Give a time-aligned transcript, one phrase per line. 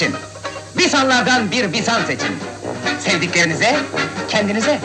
[0.00, 0.16] seçin.
[0.78, 2.34] Bisanlardan bir bisan seçin.
[2.98, 3.76] Sevdiklerinize,
[4.28, 4.78] kendinize.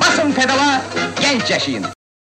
[0.00, 0.82] Basın pedala,
[1.20, 1.84] genç yaşayın.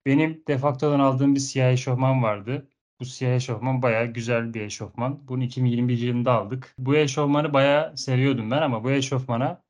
[0.06, 2.68] Benim defaktodan aldığım bir siyah eşofman vardı.
[3.00, 5.28] Bu siyah eşofman bayağı güzel bir eşofman.
[5.28, 6.76] Bunu 2021 yılında aldık.
[6.78, 9.62] Bu eşofmanı bayağı seviyordum ben ama bu eşofmana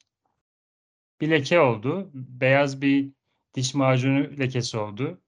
[1.22, 2.10] bir leke oldu.
[2.14, 3.10] Beyaz bir
[3.54, 5.22] diş macunu lekesi oldu.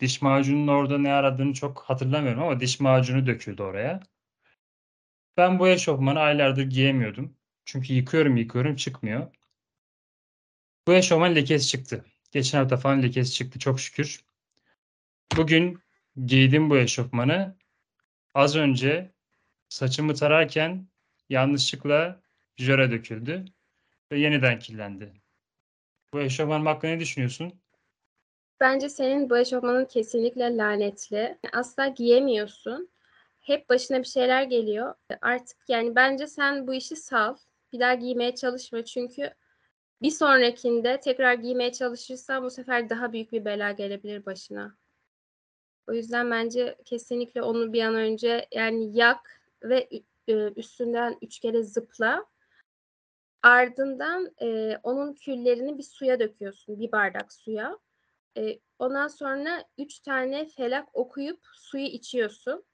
[0.00, 4.00] Diş macunun orada ne aradığını çok hatırlamıyorum ama diş macunu döküldü oraya.
[5.36, 7.36] Ben bu eşofmanı aylardır giyemiyordum.
[7.64, 9.34] Çünkü yıkıyorum yıkıyorum çıkmıyor.
[10.86, 12.04] Bu eşofman lekesi çıktı.
[12.32, 14.24] Geçen hafta falan lekesi çıktı çok şükür.
[15.36, 15.78] Bugün
[16.26, 17.56] giydim bu eşofmanı.
[18.34, 19.12] Az önce
[19.68, 20.88] saçımı tararken
[21.28, 22.20] yanlışlıkla
[22.56, 23.44] jöre döküldü
[24.12, 25.12] ve yeniden kirlendi.
[26.12, 27.60] Bu eşofman hakkında ne düşünüyorsun?
[28.60, 31.38] Bence senin bu eşofmanın kesinlikle lanetli.
[31.52, 32.93] Asla giyemiyorsun.
[33.44, 34.94] Hep başına bir şeyler geliyor.
[35.20, 37.36] Artık yani bence sen bu işi sal.
[37.72, 39.34] Bir daha giymeye çalışma çünkü
[40.02, 44.76] bir sonrakinde tekrar giymeye çalışırsan bu sefer daha büyük bir bela gelebilir başına.
[45.88, 49.88] O yüzden bence kesinlikle onu bir an önce yani yak ve
[50.56, 52.26] üstünden üç kere zıpla.
[53.42, 57.78] Ardından e, onun küllerini bir suya döküyorsun, bir bardak suya.
[58.36, 62.64] E, ondan sonra üç tane felak okuyup suyu içiyorsun.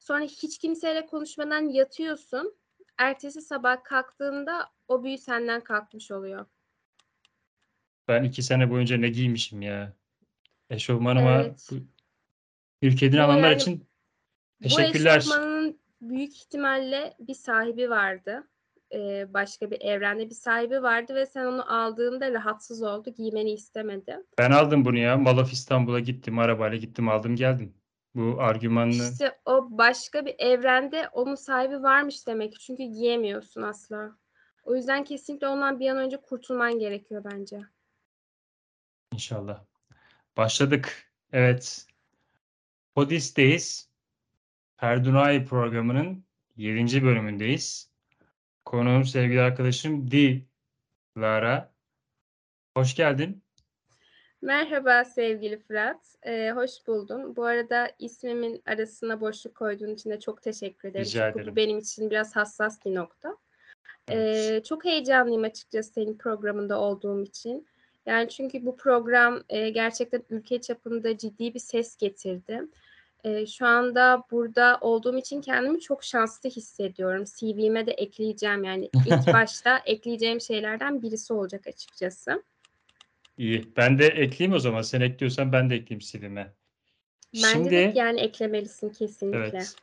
[0.00, 2.54] Sonra hiç kimseyle konuşmadan yatıyorsun.
[2.98, 6.46] Ertesi sabah kalktığında o büyü senden kalkmış oluyor.
[8.08, 9.92] Ben iki sene boyunca ne giymişim ya.
[10.70, 11.68] Eşofmanıma Evet.
[11.72, 11.76] bu
[12.82, 13.84] ülkeden Bu alanlar yani- için
[14.60, 15.16] Bu teşekkürler.
[15.18, 18.48] eşofmanın büyük ihtimalle bir sahibi vardı.
[18.94, 23.10] Ee, başka bir evrende bir sahibi vardı ve sen onu aldığında rahatsız oldu.
[23.16, 24.16] Giymeni istemedi.
[24.38, 25.16] Ben aldım bunu ya.
[25.16, 26.38] Mall of İstanbul'a gittim.
[26.38, 27.74] Arabayla gittim aldım geldim.
[28.14, 32.60] Bu argümanlı İşte o başka bir evrende onun sahibi varmış demek.
[32.60, 34.16] Çünkü giyemiyorsun asla.
[34.62, 37.60] O yüzden kesinlikle ondan bir an önce kurtulman gerekiyor bence.
[39.12, 39.64] inşallah.
[40.36, 41.12] Başladık.
[41.32, 41.86] Evet.
[42.94, 43.88] Podis'teyiz.
[44.76, 46.24] Perdunay programının
[46.56, 47.02] 7.
[47.02, 47.90] bölümündeyiz.
[48.64, 51.72] Konuğum sevgili arkadaşım Dilara.
[52.76, 53.42] Hoş geldin.
[54.42, 56.16] Merhaba sevgili Fırat.
[56.22, 57.36] Ee, hoş buldum.
[57.36, 61.04] Bu arada ismimin arasına boşluk koyduğun için de çok teşekkür ederim.
[61.04, 61.52] Rica Çünkü ederim.
[61.52, 63.36] bu benim için biraz hassas bir nokta.
[64.08, 64.50] Evet.
[64.50, 67.66] Ee, çok heyecanlıyım açıkçası senin programında olduğum için.
[68.06, 72.62] Yani çünkü bu program e, gerçekten ülke çapında ciddi bir ses getirdi.
[73.24, 77.24] E, şu anda burada olduğum için kendimi çok şanslı hissediyorum.
[77.38, 82.42] CV'me de ekleyeceğim yani ilk başta ekleyeceğim şeylerden birisi olacak açıkçası.
[83.40, 83.72] İyi.
[83.76, 84.82] Ben de ekleyeyim o zaman.
[84.82, 86.52] Sen ekliyorsan ben de ekleyeyim CV'me.
[87.34, 89.38] Bence de yani eklemelisin kesinlikle.
[89.38, 89.74] Evet.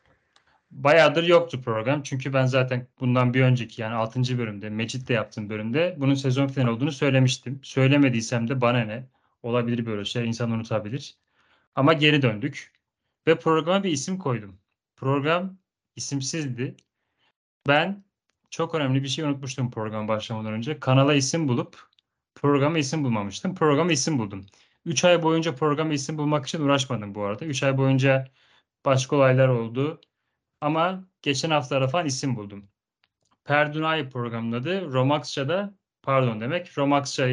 [0.71, 2.03] Bayağıdır yoktu program.
[2.03, 4.37] Çünkü ben zaten bundan bir önceki yani 6.
[4.37, 7.59] bölümde, Mecit'te yaptığım bölümde bunun sezon finali olduğunu söylemiştim.
[7.63, 9.03] Söylemediysem de bana ne?
[9.43, 10.27] Olabilir böyle şeyler.
[10.27, 11.15] insan unutabilir.
[11.75, 12.71] Ama geri döndük.
[13.27, 14.59] Ve programa bir isim koydum.
[14.95, 15.57] Program
[15.95, 16.75] isimsizdi.
[17.67, 18.03] Ben
[18.49, 20.79] çok önemli bir şey unutmuştum program başlamadan önce.
[20.79, 21.87] Kanala isim bulup
[22.41, 23.55] programa isim bulmamıştım.
[23.55, 24.45] Programa isim buldum.
[24.85, 27.45] 3 ay boyunca programa isim bulmak için uğraşmadım bu arada.
[27.45, 28.27] 3 ay boyunca
[28.85, 30.01] başka olaylar oldu.
[30.61, 32.69] Ama geçen haftalarda falan isim buldum.
[33.45, 36.77] Perdunay programının adı Romaksça'da pardon demek.
[36.77, 37.27] Romaksça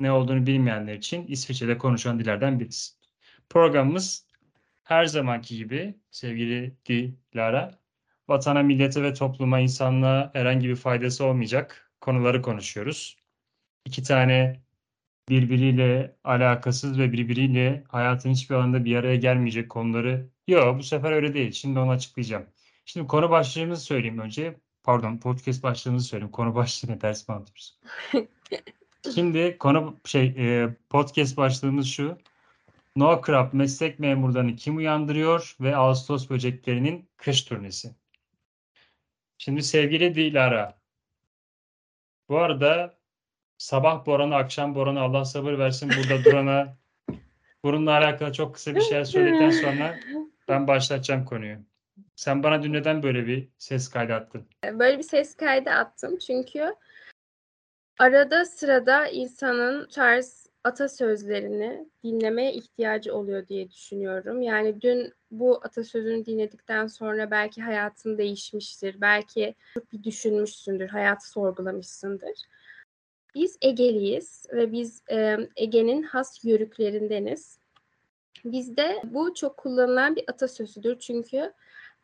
[0.00, 2.94] ne olduğunu bilmeyenler için İsviçre'de konuşulan dillerden birisi.
[3.48, 4.26] Programımız
[4.82, 7.78] her zamanki gibi sevgili Dilara
[8.28, 13.19] vatana, millete ve topluma, insanlığa herhangi bir faydası olmayacak konuları konuşuyoruz.
[13.90, 14.60] İki tane
[15.28, 21.34] birbiriyle alakasız ve birbiriyle hayatın hiçbir alanında bir araya gelmeyecek konuları yok bu sefer öyle
[21.34, 21.52] değil.
[21.52, 22.46] Şimdi onu açıklayacağım.
[22.84, 24.56] Şimdi konu başlığımızı söyleyeyim önce.
[24.82, 26.32] Pardon podcast başlığımızı söyleyeyim.
[26.32, 27.80] Konu başlığını ders mi anlatıyoruz?
[29.14, 32.18] Şimdi konu şey e, podcast başlığımız şu.
[32.96, 37.90] No Crop meslek memurlarını kim uyandırıyor ve Ağustos böceklerinin kış turnesi.
[39.38, 40.80] Şimdi sevgili Dilara.
[42.28, 42.99] Bu arada
[43.60, 46.76] sabah boranı, akşam boranı Allah sabır versin burada durana
[47.64, 50.00] bununla alakalı çok kısa bir şey söyledikten sonra
[50.48, 51.58] ben başlatacağım konuyu.
[52.16, 54.48] Sen bana dün neden böyle bir ses kaydı attın?
[54.64, 56.74] Böyle bir ses kaydı attım çünkü
[57.98, 64.42] arada sırada insanın tarz atasözlerini dinlemeye ihtiyacı oluyor diye düşünüyorum.
[64.42, 69.00] Yani dün bu atasözünü dinledikten sonra belki hayatın değişmiştir.
[69.00, 69.54] Belki
[69.92, 72.34] bir düşünmüşsündür, hayatı sorgulamışsındır.
[73.34, 77.58] Biz Egeliyiz ve biz e, Ege'nin has yörüklerindeniz.
[78.44, 81.52] Bizde bu çok kullanılan bir atasözüdür çünkü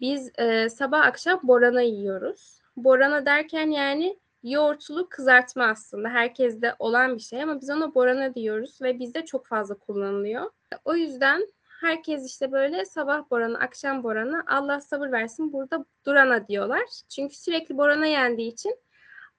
[0.00, 2.60] biz e, sabah akşam borana yiyoruz.
[2.76, 6.08] Borana derken yani yoğurtlu kızartma aslında.
[6.08, 10.50] Herkeste olan bir şey ama biz ona borana diyoruz ve bizde çok fazla kullanılıyor.
[10.84, 11.46] O yüzden
[11.80, 16.82] herkes işte böyle sabah boranı, akşam boranı, Allah sabır versin burada durana diyorlar.
[17.08, 18.76] Çünkü sürekli borana yendiği için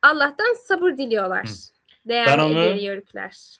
[0.02, 1.48] Allah'tan sabır diliyorlar.
[2.08, 3.58] Değerli Ben onu- yörükler.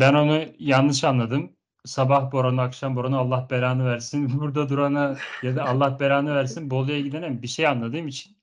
[0.00, 1.52] Ben onu yanlış anladım.
[1.84, 4.40] Sabah boranı, akşam boranı Allah belanı versin.
[4.40, 8.36] Burada durana ya da Allah belanı versin Bolu'ya gidene bir şey anladığım için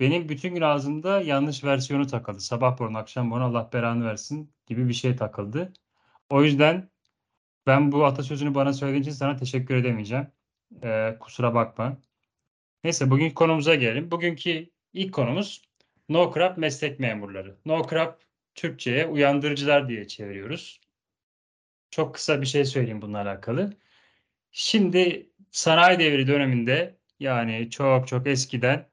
[0.00, 2.40] benim bütün gün ağzımda yanlış versiyonu takıldı.
[2.40, 5.72] Sabah boranı, akşam boranı Allah belanı versin gibi bir şey takıldı.
[6.30, 6.90] O yüzden
[7.66, 10.26] ben bu atasözünü bana söylediğin için sana teşekkür edemeyeceğim.
[10.82, 11.96] Ee, kusura bakma.
[12.84, 14.10] Neyse bugünkü konumuza gelelim.
[14.10, 15.62] Bugünkü ilk konumuz
[16.08, 17.56] No Crap meslek memurları.
[17.66, 18.20] No Crap
[18.60, 20.80] Türkçe'ye uyandırıcılar diye çeviriyoruz.
[21.90, 23.72] Çok kısa bir şey söyleyeyim bununla alakalı.
[24.52, 28.88] Şimdi sanayi devri döneminde yani çok çok eskiden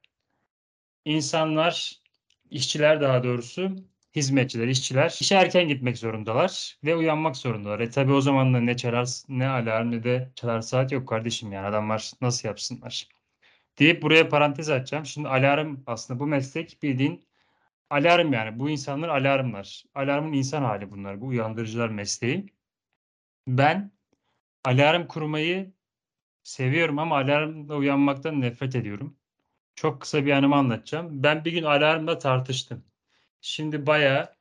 [1.05, 2.01] insanlar,
[2.49, 3.75] işçiler daha doğrusu
[4.15, 7.79] hizmetçiler, işçiler işe erken gitmek zorundalar ve uyanmak zorundalar.
[7.79, 11.51] E tabi o zaman da ne çalar, ne alarm ne de çalar saat yok kardeşim
[11.51, 13.07] yani adamlar nasıl yapsınlar?
[13.79, 15.05] Deyip buraya parantez açacağım.
[15.05, 17.26] Şimdi alarm aslında bu meslek bildiğin
[17.89, 19.83] alarm yani bu insanlar alarmlar.
[19.95, 21.21] Alarmın insan hali bunlar.
[21.21, 22.45] Bu uyandırıcılar mesleği.
[23.47, 23.91] Ben
[24.65, 25.73] alarm kurmayı
[26.43, 29.17] seviyorum ama alarmla uyanmaktan nefret ediyorum.
[29.75, 31.23] Çok kısa bir anımı anlatacağım.
[31.23, 32.85] Ben bir gün alarmla tartıştım.
[33.41, 34.35] Şimdi bayağı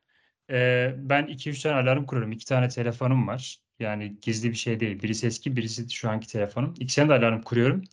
[0.51, 2.31] e, ben 2-3 tane alarm kuruyorum.
[2.31, 3.59] 2 tane telefonum var.
[3.79, 5.03] Yani gizli bir şey değil.
[5.03, 6.73] Birisi eski, birisi şu anki telefonum.
[6.79, 7.83] İkisine de alarm kuruyorum.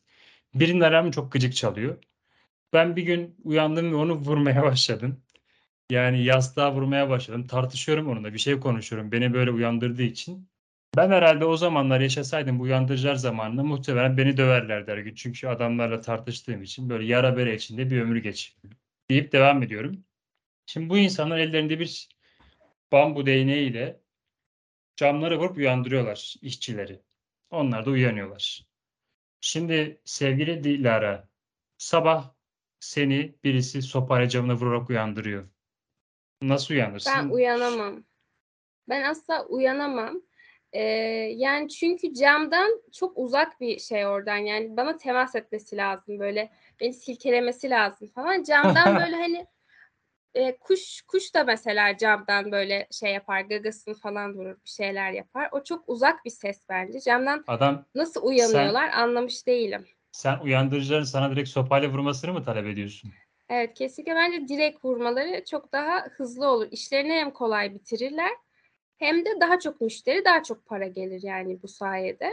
[0.54, 1.98] Birinin alarmı çok gıcık çalıyor.
[2.72, 5.23] Ben bir gün uyandım ve onu vurmaya başladım.
[5.90, 7.46] Yani yastığa vurmaya başladım.
[7.46, 8.32] Tartışıyorum onunla.
[8.32, 9.12] Bir şey konuşuyorum.
[9.12, 10.48] Beni böyle uyandırdığı için.
[10.96, 15.14] Ben herhalde o zamanlar yaşasaydım bu uyandırıcılar zamanında muhtemelen beni döverlerdi her gün.
[15.14, 18.70] Çünkü adamlarla tartıştığım için böyle yara bere içinde bir ömür geçirdim.
[19.10, 20.04] Deyip devam ediyorum.
[20.66, 22.08] Şimdi bu insanlar ellerinde bir
[22.92, 24.00] bambu değneğiyle
[24.96, 27.00] camları vurup uyandırıyorlar işçileri.
[27.50, 28.66] Onlar da uyanıyorlar.
[29.40, 31.28] Şimdi sevgili Dilara,
[31.78, 32.34] sabah
[32.80, 35.53] seni birisi sopayla camına vurarak uyandırıyor.
[36.42, 37.12] Nasıl uyanırsın?
[37.16, 38.04] Ben uyanamam.
[38.88, 40.22] Ben asla uyanamam.
[40.72, 40.82] Ee,
[41.36, 44.36] yani çünkü camdan çok uzak bir şey oradan.
[44.36, 46.50] Yani bana temas etmesi lazım böyle.
[46.80, 48.42] Beni silkelemesi lazım falan.
[48.42, 49.46] Camdan böyle hani
[50.34, 53.40] e, kuş kuş da mesela camdan böyle şey yapar.
[53.40, 54.56] Gagasını falan vurur.
[54.64, 55.48] Bir şeyler yapar.
[55.52, 57.00] O çok uzak bir ses bence.
[57.00, 59.86] Camdan Adam nasıl uyanıyorlar anlamış değilim.
[60.12, 63.12] sen uyandırıcıların sana direkt sopayla vurmasını mı talep ediyorsun?
[63.48, 66.68] Evet kesinlikle bence direkt vurmaları çok daha hızlı olur.
[66.70, 68.30] İşlerini hem kolay bitirirler
[68.98, 72.30] hem de daha çok müşteri, daha çok para gelir yani bu sayede.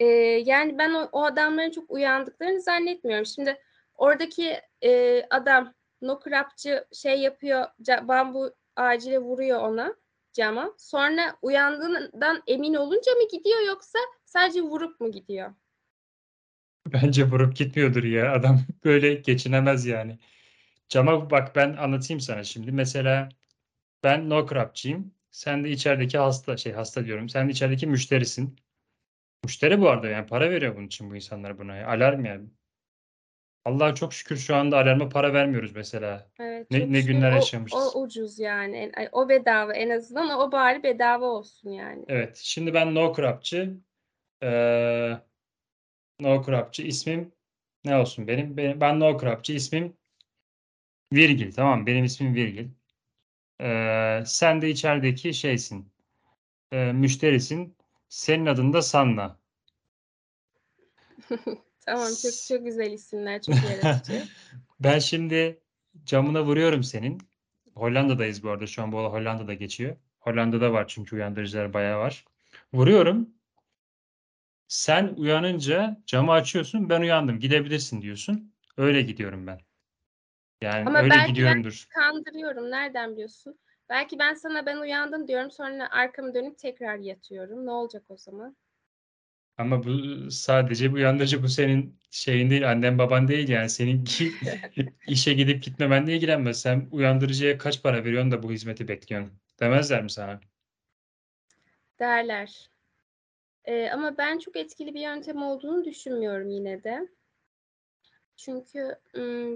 [0.00, 0.06] Ee,
[0.46, 3.26] yani ben o, o adamların çok uyandıklarını zannetmiyorum.
[3.26, 3.62] Şimdi
[3.94, 7.66] oradaki e, adam nokrapçı şey yapıyor,
[8.02, 9.94] bambu ağacıyla vuruyor ona
[10.32, 10.74] cama.
[10.78, 15.54] Sonra uyandığından emin olunca mı gidiyor yoksa sadece vurup mu gidiyor?
[16.92, 18.32] Bence vurup gitmiyordur ya.
[18.32, 20.18] Adam böyle geçinemez yani.
[20.88, 22.72] Cama bak ben anlatayım sana şimdi.
[22.72, 23.28] Mesela
[24.04, 25.14] ben no crapçıyım.
[25.30, 27.28] Sen de içerideki hasta şey hasta diyorum.
[27.28, 28.56] Sen de içerideki müşterisin.
[29.44, 31.76] Müşteri bu arada yani para veriyor bunun için bu insanlar buna.
[31.76, 31.88] ya.
[31.88, 32.48] Alarm yani.
[33.64, 36.30] Allah'a çok şükür şu anda alarma para vermiyoruz mesela.
[36.40, 37.96] Evet, Ne- ne günler o- yaşamışız.
[37.96, 38.92] O, ucuz yani.
[39.12, 42.04] O bedava en azından o bari bedava olsun yani.
[42.08, 42.36] Evet.
[42.42, 43.74] Şimdi ben no crapçı.
[44.42, 45.12] Ee,
[46.20, 46.82] no crapçı.
[46.82, 47.32] ismim
[47.84, 48.56] ne olsun benim?
[48.56, 49.52] Benim- Ben no crapçı.
[49.52, 49.96] ismim
[51.12, 51.52] Virgil.
[51.52, 52.68] Tamam Benim ismim Virgil.
[53.60, 55.88] Ee, sen de içerideki şeysin.
[56.72, 57.76] Ee, müşterisin.
[58.08, 59.38] Senin adın da Sanna.
[61.86, 64.22] Tamam çok çok güzel isimler, çok yaratıcı.
[64.80, 65.60] Ben şimdi
[66.04, 67.20] camına vuruyorum senin.
[67.74, 68.66] Hollanda'dayız bu arada.
[68.66, 69.96] Şu an bu Hollanda'da geçiyor.
[70.20, 72.24] Hollanda'da var çünkü uyandırıcılar bayağı var.
[72.74, 73.30] Vuruyorum.
[74.68, 76.88] Sen uyanınca camı açıyorsun.
[76.90, 77.38] Ben uyandım.
[77.40, 78.52] Gidebilirsin diyorsun.
[78.76, 79.60] Öyle gidiyorum ben.
[80.62, 81.86] Yani Ama öyle belki ben- gidiyorumdur.
[81.88, 82.70] Kandırıyorum.
[82.70, 83.58] Nereden biliyorsun?
[83.88, 87.66] Belki ben sana ben uyandım diyorum sonra arkamı dönüp tekrar yatıyorum.
[87.66, 88.56] Ne olacak o zaman?
[89.58, 89.90] Ama bu
[90.30, 92.70] sadece bu uyandırıcı bu senin şeyin değil.
[92.70, 93.70] Annen baban değil yani.
[93.70, 94.32] Seninki
[95.08, 96.60] işe gidip gitmemenle ilgilenmez.
[96.60, 99.32] Sen uyandırıcıya kaç para veriyorsun da bu hizmeti bekliyorsun?
[99.60, 100.40] Demezler mi sana?
[101.98, 102.70] Derler.
[103.66, 107.08] Ee, ama ben çok etkili bir yöntem olduğunu düşünmüyorum yine de.
[108.36, 108.96] Çünkü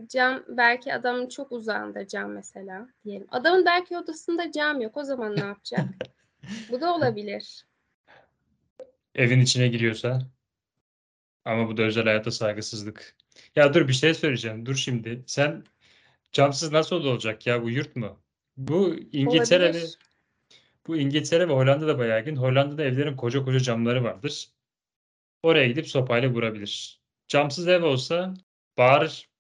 [0.08, 3.26] cam belki adamın çok uzağında cam mesela diyelim.
[3.30, 4.96] Adamın belki odasında cam yok.
[4.96, 5.84] O zaman ne yapacak?
[6.70, 7.66] Bu da olabilir.
[9.14, 10.22] Evin içine giriyorsa.
[11.44, 13.16] Ama bu da özel hayata saygısızlık.
[13.56, 14.66] Ya dur bir şey söyleyeceğim.
[14.66, 15.24] Dur şimdi.
[15.26, 15.64] Sen
[16.32, 18.22] Camsız nasıl olacak ya bu yurt mu?
[18.56, 19.98] Bu İngiltere ve Olabilir.
[20.86, 22.36] Bu İngiltere ve Hollanda'da bayağı yaygın.
[22.36, 24.48] Hollanda'da evlerin koca koca camları vardır.
[25.42, 27.00] Oraya gidip sopayla vurabilir.
[27.28, 28.34] Camsız ev olsa
[28.78, 29.30] bağırır.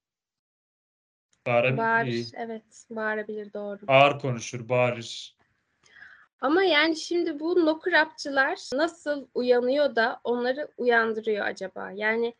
[1.46, 1.78] Bağırabilir.
[1.78, 2.26] Bağırır.
[2.34, 2.86] Evet.
[2.90, 3.78] Bağırabilir doğru.
[3.88, 5.36] Ağır konuşur, bağırır.
[6.40, 11.90] Ama yani şimdi bu nokurapçılar nasıl uyanıyor da onları uyandırıyor acaba?
[11.92, 12.34] Yani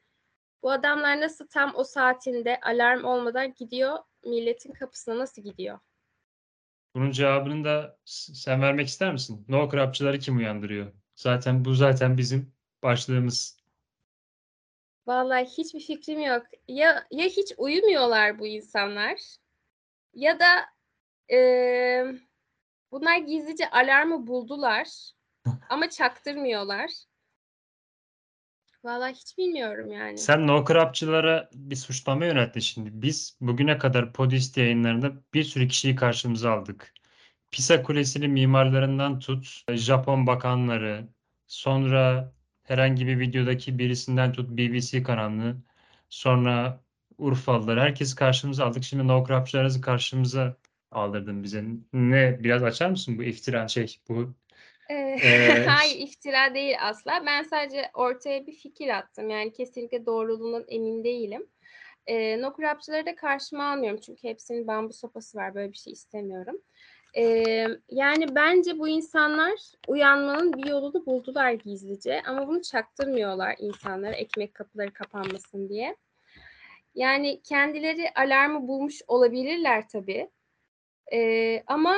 [0.63, 5.79] bu adamlar nasıl tam o saatinde alarm olmadan gidiyor milletin kapısına nasıl gidiyor?
[6.95, 9.45] Bunun cevabını da sen vermek ister misin?
[9.49, 10.93] No crapçıları kim uyandırıyor?
[11.17, 13.61] Zaten bu zaten bizim başlığımız.
[15.07, 16.47] Vallahi hiçbir fikrim yok.
[16.69, 19.37] Ya ya hiç uyumuyorlar bu insanlar
[20.15, 20.47] ya da
[21.31, 22.07] eee,
[22.93, 24.89] bunlar gizlice alarmı buldular
[25.71, 26.91] ama çaktırmıyorlar.
[28.85, 30.19] Vallahi hiç bilmiyorum yani.
[30.19, 32.91] Sen no crapçılara bir suçlama yönelttin şimdi.
[32.93, 36.95] Biz bugüne kadar Podist yayınlarında bir sürü kişiyi karşımıza aldık.
[37.51, 41.09] Pisa Kulesi'nin mimarlarından tut, Japon bakanları,
[41.47, 42.33] sonra
[42.63, 45.57] herhangi bir videodaki birisinden tut BBC kanalını,
[46.09, 46.81] sonra
[47.19, 48.85] Urfalılar, herkesi karşımıza aldık.
[48.85, 50.57] Şimdi no crapçılarınızı karşımıza
[50.91, 51.65] aldırdın bize.
[51.93, 54.35] Ne, biraz açar mısın bu iftiran şey, bu
[54.91, 55.17] Ee,
[55.69, 57.23] Hayır iftira değil asla.
[57.27, 59.31] Ben sadece ortaya bir fikir attım.
[59.31, 61.47] Yani kesinlikle doğruluğundan emin değilim.
[62.07, 64.01] Ee, nokurapçıları da karşıma almıyorum.
[64.01, 65.55] Çünkü hepsinin bambu sopası var.
[65.55, 66.61] Böyle bir şey istemiyorum.
[67.17, 69.53] Ee, yani bence bu insanlar
[69.89, 72.23] uyanmanın bir yolunu buldular gizlice.
[72.23, 75.97] Ama bunu çaktırmıyorlar insanlara ekmek kapıları kapanmasın diye.
[76.95, 80.31] Yani kendileri alarmı bulmuş olabilirler tabii.
[81.13, 81.97] Ee, ama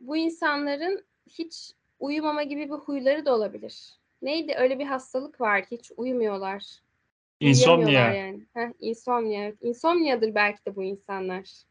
[0.00, 3.98] bu insanların hiç uyumama gibi bir huyları da olabilir.
[4.22, 4.54] Neydi?
[4.58, 5.64] Öyle bir hastalık var.
[5.70, 6.64] Hiç uyumuyorlar.
[7.40, 8.12] İnsomnia.
[8.12, 8.46] yani.
[8.54, 9.42] Heh, insomnia.
[9.42, 9.58] evet.
[9.60, 11.62] İnsomniadır belki de bu insanlar.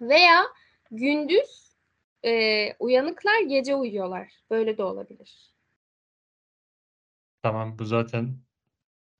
[0.00, 0.44] Veya
[0.90, 1.76] gündüz
[2.24, 4.32] e, uyanıklar, gece uyuyorlar.
[4.50, 5.54] Böyle de olabilir.
[7.42, 8.36] Tamam bu zaten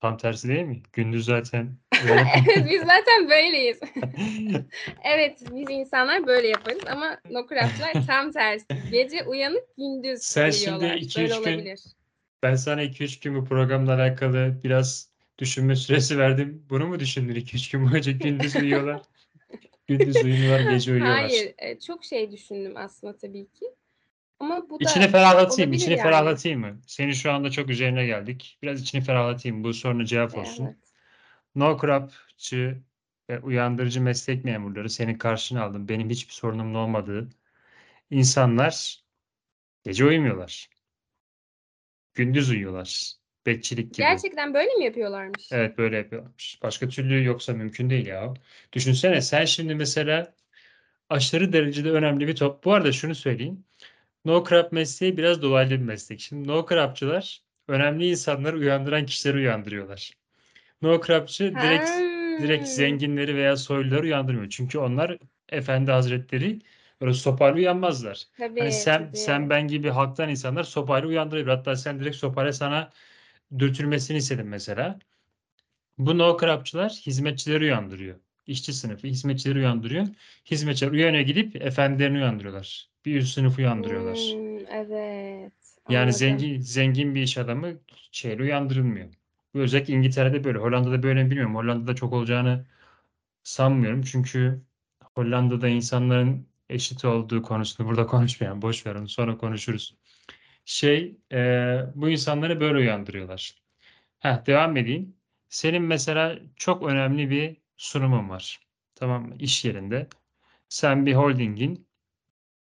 [0.01, 0.83] tam tersi değil mi?
[0.93, 3.81] Gündüz zaten evet biz zaten böyleyiz.
[5.05, 8.67] evet biz insanlar böyle yaparız ama nokurapçılar tam tersi.
[8.91, 10.91] Gece uyanık, gündüz Sen şimdi uyuyorlar.
[10.91, 11.81] Böyle üç gün- olabilir.
[12.43, 16.67] Ben sana 2-3 gün bu programla alakalı biraz düşünme süresi verdim.
[16.71, 19.03] Bunu mu düşündün 2-3 gün boyunca gündüz uyuyorlar?
[19.87, 21.21] Gündüz uyumuyorlar, gece uyuyorlar.
[21.21, 23.67] Hayır, e, çok şey düşündüm aslında tabii ki.
[24.41, 26.03] Ama bu da İçini ferahlatayım, olabilir içini yani.
[26.03, 26.81] ferahlatayım mı?
[26.87, 28.59] Senin şu anda çok üzerine geldik.
[28.63, 29.65] Biraz içini ferahlatayım.
[29.65, 30.65] Bu soruna cevap olsun.
[30.65, 30.77] Evet.
[31.57, 32.83] No crapçı
[33.31, 35.89] ve uyandırıcı meslek memurları senin karşına aldım.
[35.89, 37.29] Benim hiçbir sorunum olmadığı
[38.11, 39.05] insanlar
[39.85, 40.71] gece uyumuyorlar.
[42.15, 43.13] Gündüz uyuyorlar.
[43.47, 44.07] Bekçilik gibi.
[44.07, 45.53] Gerçekten böyle mi yapıyorlarmış?
[45.53, 46.59] Evet böyle yapıyorlarmış.
[46.63, 48.35] Başka türlü yoksa mümkün değil ya.
[48.73, 50.35] Düşünsene sen şimdi mesela
[51.09, 52.65] aşırı derecede önemli bir top.
[52.65, 53.65] Bu arada şunu söyleyeyim.
[54.25, 56.21] No crap mesleği biraz dolaylı bir meslek.
[56.21, 60.13] Şimdi no crapçılar önemli insanları uyandıran kişileri uyandırıyorlar.
[60.83, 61.91] No crapçı direkt
[62.43, 64.51] direkt zenginleri veya soyluları uyandırmıyor.
[64.51, 65.19] Çünkü onlar
[65.49, 66.59] efendi hazretleri
[67.01, 68.25] böyle sopayla uyanmazlar.
[68.39, 69.17] Tabii, Hani sen tabii.
[69.17, 71.51] sen ben gibi halktan insanlar sopayla uyandırabilir.
[71.51, 72.93] Hatta sen direkt sopayla sana
[73.59, 74.99] dürtülmesini istedin mesela.
[75.99, 78.17] Bu no crapçılar hizmetçileri uyandırıyor.
[78.47, 80.07] İşçi sınıfı hizmetçileri uyandırıyor.
[80.51, 82.91] Hizmetçiler uyanıyor gidip efendilerini uyandırıyorlar.
[83.05, 84.39] Bir üst sınıfı uyandırıyorlar.
[84.39, 85.53] Hmm, evet.
[85.89, 86.13] Yani anladım.
[86.13, 87.79] zengin zengin bir iş adamı
[88.13, 89.09] şeyle uyandırılmıyor.
[89.61, 90.59] Özellikle İngiltere'de böyle.
[90.59, 91.55] Hollanda'da böyle mi bilmiyorum.
[91.55, 92.67] Hollanda'da çok olacağını
[93.43, 94.03] sanmıyorum.
[94.03, 94.63] Çünkü
[95.17, 98.63] Hollanda'da insanların eşit olduğu konusunu burada konuşmayalım.
[98.63, 99.97] Boş ver onu sonra konuşuruz.
[100.65, 101.39] Şey e,
[101.95, 103.55] bu insanları böyle uyandırıyorlar.
[104.21, 105.17] Heh, devam edeyim.
[105.49, 108.61] Senin mesela çok önemli bir sunumun var.
[108.95, 109.37] Tamam mı?
[109.39, 110.09] İş yerinde.
[110.69, 111.89] Sen bir holdingin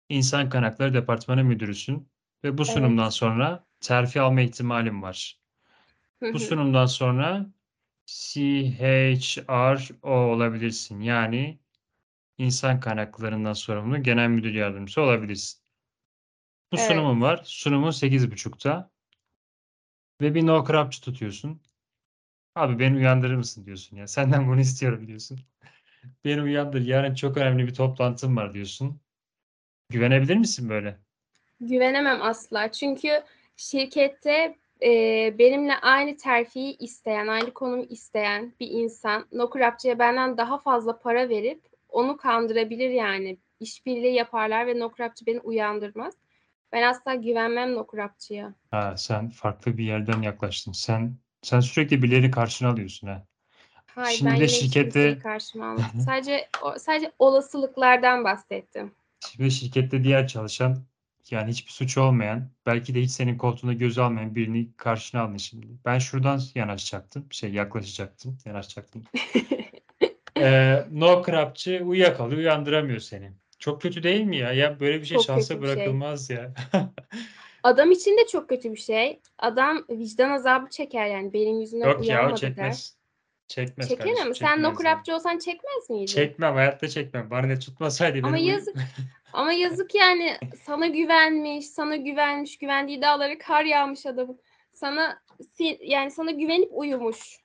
[0.09, 2.09] insan kaynakları departmanı müdürüsün
[2.43, 3.13] ve bu sunumdan Evet.
[3.13, 5.36] sonra terfi alma ihtimalin var.
[6.21, 7.45] Bu sunumdan sonra
[8.05, 11.01] CHRO olabilirsin.
[11.01, 11.59] Yani
[12.37, 15.61] insan kaynaklarından sorumlu genel müdür yardımcısı olabilirsin.
[16.71, 16.87] Bu Evet.
[16.87, 17.41] sunumun var.
[17.43, 18.91] Sunumun 8.30'da
[20.21, 21.61] ve bir no crapçı tutuyorsun.
[22.55, 24.07] Abi beni uyandırır mısın diyorsun ya.
[24.17, 25.39] Senden bunu istiyorum diyorsun.
[26.25, 26.81] Beni uyandır.
[26.81, 29.01] Yarın çok önemli bir toplantım var diyorsun.
[29.89, 30.99] Güvenebilir misin böyle?
[31.59, 32.71] Güvenemem asla.
[32.71, 33.23] Çünkü
[33.57, 34.89] şirkette e,
[35.39, 41.61] benimle aynı terfiyi isteyen, aynı konumu isteyen bir insan nokurapçıya benden daha fazla para verip
[41.89, 43.37] onu kandırabilir yani.
[43.59, 46.13] İşbirliği yaparlar ve nokurapçı beni uyandırmaz.
[46.71, 48.53] Ben asla güvenmem nokurapçıya.
[48.71, 50.71] Ha, sen farklı bir yerden yaklaştın.
[50.71, 53.23] Sen sen sürekli birileri karşına alıyorsun ha.
[53.95, 55.99] Hayır Şimdi ben de şirkette- karşıma almadım.
[56.05, 58.91] sadece o- sadece olasılıklardan bahsettim.
[59.39, 60.77] Ve şirkette diğer çalışan
[61.31, 65.67] yani hiçbir suç olmayan belki de hiç senin koltuğunda göz almayan birini karşına aldın şimdi.
[65.85, 67.27] Ben şuradan yanaşacaktım.
[67.31, 68.37] Şey yaklaşacaktım.
[68.45, 69.03] Yanaşacaktım.
[70.41, 73.31] Ee, no crapçı uyuyakalıyor uyandıramıyor seni.
[73.59, 74.53] Çok kötü değil mi ya?
[74.53, 75.61] Ya böyle bir şey Çok şansa şey.
[75.61, 76.53] bırakılmaz ya.
[77.63, 79.19] Adam için de çok kötü bir şey.
[79.39, 82.35] Adam vicdan azabı çeker yani benim yüzümden Yok ya o der.
[82.35, 82.97] çekmez.
[83.47, 84.91] Çekmez Çeker kardeşim, ama sen no çekmez ya.
[84.93, 86.05] crapçı olsan çekmez miydin?
[86.05, 87.29] Çekmem hayatta çekmem.
[87.29, 88.75] Bana ne tutmasaydı Ama yazık.
[89.37, 94.39] Ama yazık yani sana güvenmiş, sana güvenmiş, güvendiği dağlara kar yağmış adamın.
[94.73, 95.21] Sana
[95.79, 97.39] yani sana güvenip uyumuş.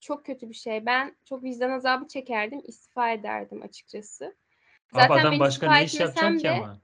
[0.00, 0.86] Çok kötü bir şey.
[0.86, 4.24] Ben çok vicdan azabı çekerdim, istifa ederdim açıkçası.
[4.24, 4.34] Abi
[4.92, 6.80] Zaten adam ben başka ne iş yapacak ki ama?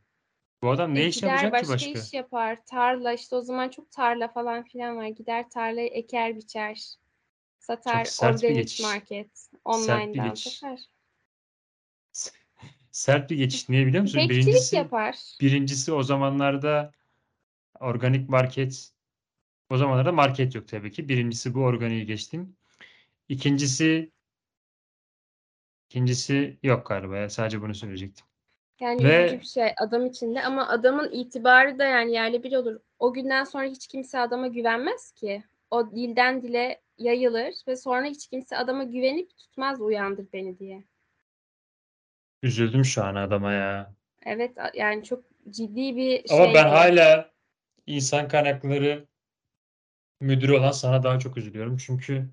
[0.62, 2.00] Bu adam ne iş yapacak başka, ki başka?
[2.00, 2.59] iş yapar.
[2.66, 5.07] Tarla işte o zaman çok tarla falan filan var.
[5.07, 6.95] Gider tarlayı eker biçer.
[7.59, 9.30] Satar organik market.
[9.64, 10.80] Online'dan satar.
[12.99, 13.69] Sert bir geçiş.
[13.69, 14.19] Niye biliyor musun?
[14.21, 15.17] Bekçilik Birincisi, yapar.
[15.40, 16.93] birincisi o zamanlarda
[17.81, 18.90] organik market
[19.71, 21.09] o zamanlarda market yok tabii ki.
[21.09, 22.57] Birincisi bu organiği geçtim.
[23.28, 24.12] İkincisi
[25.90, 27.17] ikincisi yok galiba.
[27.17, 27.31] ya.
[27.31, 28.26] Sadece bunu söyleyecektim.
[28.81, 32.52] Yani Ve- üzücü bir şey adam için de ama adamın itibarı da yani yerle bir
[32.52, 32.81] olur.
[32.99, 35.45] O günden sonra hiç kimse adama güvenmez ki.
[35.71, 40.85] O dilden dile yayılır ve sonra hiç kimse adama güvenip tutmaz uyandır beni diye.
[42.42, 43.95] Üzüldüm şu an adama ya.
[44.26, 46.54] Evet yani çok ciddi bir Ama şey.
[46.54, 46.71] ben bu.
[46.71, 47.30] hala
[47.87, 49.09] insan kaynakları
[50.21, 51.76] müdürü olan sana daha çok üzülüyorum.
[51.76, 52.30] Çünkü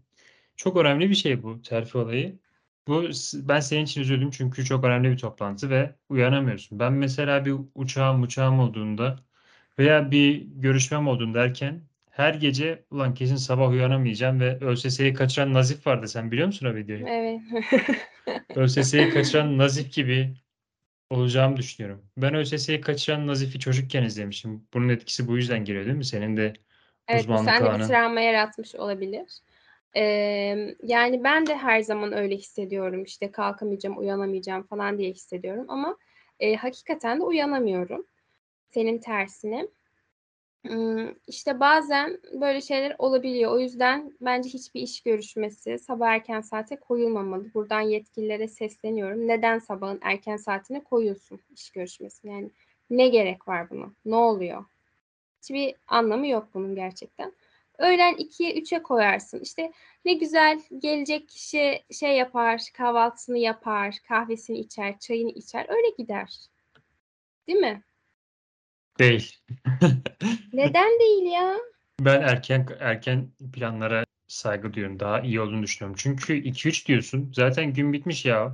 [0.57, 2.39] çok önemli bir şey bu terfi olayı.
[2.87, 3.03] Bu
[3.35, 6.79] ben senin için üzüldüm çünkü çok önemli bir toplantı ve uyanamıyorsun.
[6.79, 9.19] Ben mesela bir uçağım uçağım olduğunda
[9.79, 11.81] veya bir görüşmem olduğunda derken
[12.15, 16.07] her gece ulan kesin sabah uyanamayacağım ve ÖSS'yi kaçıran Nazif vardı.
[16.07, 17.05] Sen biliyor musun o videoyu?
[17.07, 17.41] Evet.
[18.55, 20.33] ÖSS'yi kaçıran Nazif gibi
[21.09, 22.05] olacağımı düşünüyorum.
[22.17, 24.67] Ben ÖSS'yi kaçıran Nazif'i çocukken izlemişim.
[24.73, 26.05] Bunun etkisi bu yüzden geliyor değil mi?
[26.05, 26.53] Senin de
[27.07, 27.87] Evet uzmanlık sende bir alanın.
[27.87, 29.39] travma yaratmış olabilir.
[29.95, 33.03] Ee, yani ben de her zaman öyle hissediyorum.
[33.03, 35.65] İşte kalkamayacağım, uyanamayacağım falan diye hissediyorum.
[35.67, 35.97] Ama
[36.39, 38.05] e, hakikaten de uyanamıyorum.
[38.71, 39.67] Senin tersine.
[41.27, 43.51] İşte bazen böyle şeyler olabiliyor.
[43.51, 47.53] O yüzden bence hiçbir iş görüşmesi sabah erken saate koyulmamalı.
[47.53, 49.27] Buradan yetkililere sesleniyorum.
[49.27, 52.31] Neden sabahın erken saatine koyuyorsun iş görüşmesini?
[52.31, 52.51] Yani
[52.89, 53.93] ne gerek var buna?
[54.05, 54.65] Ne oluyor?
[55.41, 57.33] Hiçbir anlamı yok bunun gerçekten.
[57.77, 59.39] Öğlen 2'ye 3'e koyarsın.
[59.39, 59.71] İşte
[60.05, 65.65] ne güzel gelecek kişi şey yapar, kahvaltısını yapar, kahvesini içer, çayını içer.
[65.69, 66.37] Öyle gider.
[67.47, 67.83] Değil mi?
[68.99, 69.35] Değil.
[70.53, 71.57] Neden değil ya?
[71.99, 74.99] Ben erken erken planlara saygı duyuyorum.
[74.99, 75.95] Daha iyi olduğunu düşünüyorum.
[75.99, 77.31] Çünkü 2-3 diyorsun.
[77.35, 78.53] Zaten gün bitmiş ya.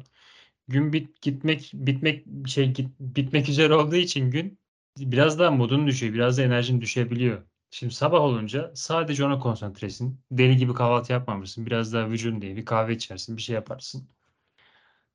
[0.68, 4.60] Gün bit gitmek bitmek şey git, bitmek üzere olduğu için gün
[4.98, 6.14] biraz daha modun düşüyor.
[6.14, 7.42] Biraz da enerjin düşebiliyor.
[7.72, 10.20] Şimdi sabah olunca sadece ona konsantresin.
[10.32, 11.66] Deli gibi kahvaltı yapmamışsın.
[11.66, 14.10] Biraz daha vücudun diye bir kahve içersin, bir şey yaparsın.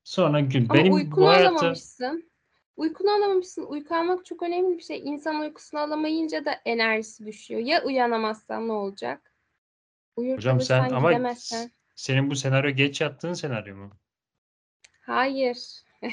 [0.05, 0.65] Sonra gün.
[0.65, 2.31] Ama Benim uykunu bu hayatta alamamışsın.
[2.77, 3.67] Uykunu alamamışsın.
[3.67, 4.99] Uyku almak çok önemli bir şey.
[5.05, 7.61] İnsan uykusunu alamayınca da enerjisi düşüyor.
[7.61, 9.33] Ya uyanamazsan ne olacak?
[10.17, 11.71] Uyur hocam sen ama gidemezsen.
[11.97, 13.91] senin bu senaryo geç yattığın senaryo mu?
[15.01, 15.59] Hayır.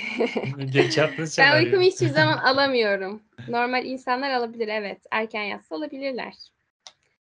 [0.72, 1.66] Geç yattığın Ben senaryo.
[1.66, 3.24] uykumu hiçbir zaman alamıyorum.
[3.48, 5.02] Normal insanlar alabilir evet.
[5.12, 6.34] Erken yatsa alabilirler.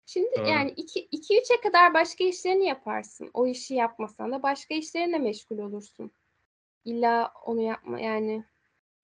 [0.07, 0.49] Şimdi Doğru.
[0.49, 3.31] yani 2-3'e kadar başka işlerini yaparsın.
[3.35, 6.11] O işi yapmasan da başka işlerine meşgul olursun.
[6.85, 8.45] İlla onu yapma yani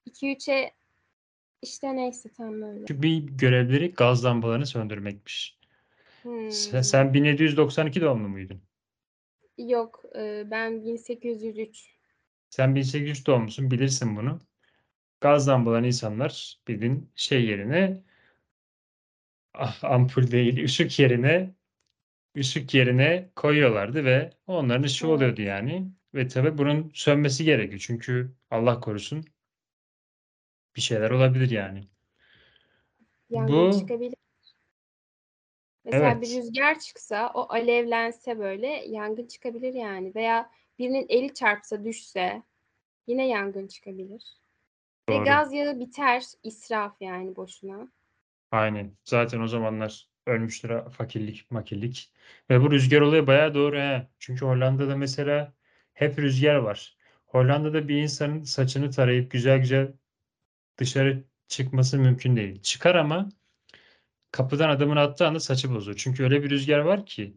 [0.07, 0.75] 2-3'e
[1.63, 2.87] işte neyse tam öyle.
[2.89, 5.59] Çünkü bir görevleri gaz lambalarını söndürmekmiş.
[6.23, 6.51] Hmm.
[6.51, 8.63] Sen, sen 1792 doğumlu muydun?
[9.59, 11.95] Yok e, ben 1803.
[12.51, 14.41] Sen 1803 doğumlusun bilirsin bunu.
[15.21, 18.03] Gaz lambalarını insanlar bildiğin şey yerine
[19.55, 21.55] ah, ampul değil ışık yerine
[22.39, 25.89] ışık yerine koyuyorlardı ve onların ışığı oluyordu yani.
[26.15, 27.83] Ve tabii bunun sönmesi gerekiyor.
[27.87, 29.25] Çünkü Allah korusun
[30.77, 31.89] bir şeyler olabilir yani.
[33.31, 34.15] Yangın Bu- çıkabilir.
[35.85, 36.37] Mesela bir Evet.
[36.37, 40.15] rüzgar çıksa, o alevlense böyle yangın çıkabilir yani.
[40.15, 42.43] Veya birinin eli çarpsa, düşse
[43.07, 44.23] yine yangın çıkabilir.
[45.09, 45.25] Ve Doğru.
[45.25, 47.89] gaz yağı biter, israf yani boşuna.
[48.51, 48.93] Aynen.
[49.05, 52.13] Zaten o zamanlar ölmüştür fakirlik, makirlik.
[52.51, 54.09] Ve bu rüzgar olayı bayağı doğru he.
[54.19, 55.53] Çünkü Hollanda'da mesela
[55.95, 56.97] hep rüzgar var.
[57.27, 59.93] Hollanda'da bir insanın saçını tarayıp güzel güzel
[60.79, 62.63] dışarı çıkması mümkün değil.
[62.63, 63.29] Çıkar ama
[64.33, 65.97] kapıdan adımını attığı anda saçı bozulur.
[65.97, 67.35] Çünkü öyle bir rüzgar var ki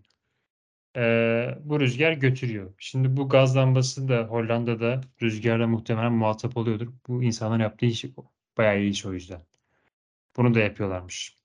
[0.95, 2.73] Eee, bu rüzgar götürüyor.
[2.77, 6.87] Şimdi bu gaz lambası da Hollanda'da rüzgarla muhtemelen muhatap oluyordur.
[7.07, 8.05] Bu insanların yaptığı iş
[8.57, 9.41] bayağı iyi iş o yüzden.
[10.37, 11.37] Bunu da yapıyorlarmış.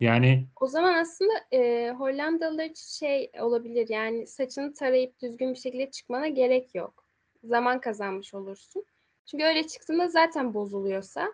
[0.00, 6.28] Yani O zaman aslında e, Hollandalılar şey olabilir yani saçını tarayıp düzgün bir şekilde çıkmana
[6.28, 7.06] gerek yok.
[7.44, 8.84] Zaman kazanmış olursun.
[9.26, 11.32] Çünkü öyle çıktığında zaten bozuluyorsa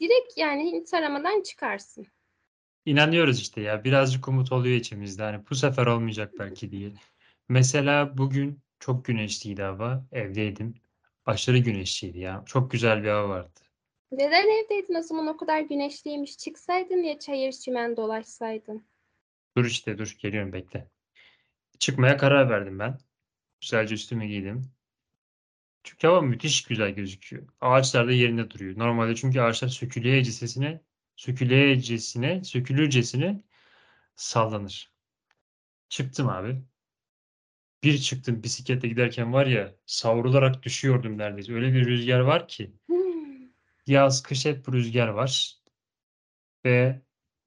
[0.00, 2.06] direkt yani hiç taramadan çıkarsın.
[2.86, 5.22] inanıyoruz işte ya birazcık umut oluyor içimizde.
[5.22, 6.92] Hani bu sefer olmayacak belki diye.
[7.48, 10.04] Mesela bugün çok güneşliydi hava.
[10.12, 10.74] Evdeydim.
[11.26, 12.42] Aşırı güneşliydi ya.
[12.46, 13.60] Çok güzel bir hava vardı.
[14.12, 16.38] Neden evdeydin o zaman o kadar güneşliymiş?
[16.38, 18.86] Çıksaydın ya çayır çimen dolaşsaydın.
[19.56, 20.88] Dur işte dur geliyorum bekle.
[21.78, 22.98] Çıkmaya karar verdim ben.
[23.60, 24.77] Güzelce üstümü giydim.
[25.88, 27.48] Çünkü hava müthiş güzel gözüküyor.
[27.60, 28.78] Ağaçlar da yerinde duruyor.
[28.78, 30.82] Normalde çünkü ağaçlar söküleyecesine,
[31.16, 33.42] söküleyecesine, sökülürcesine
[34.16, 34.92] sallanır.
[35.88, 36.62] Çıktım abi.
[37.82, 41.54] Bir çıktım bisikletle giderken var ya savrularak düşüyordum neredeyse.
[41.54, 42.72] Öyle bir rüzgar var ki.
[42.86, 42.96] Hmm.
[43.86, 45.58] Yaz, kış hep bu rüzgar var.
[46.64, 47.02] Ve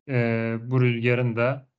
[0.10, 1.70] e, bu rüzgarın da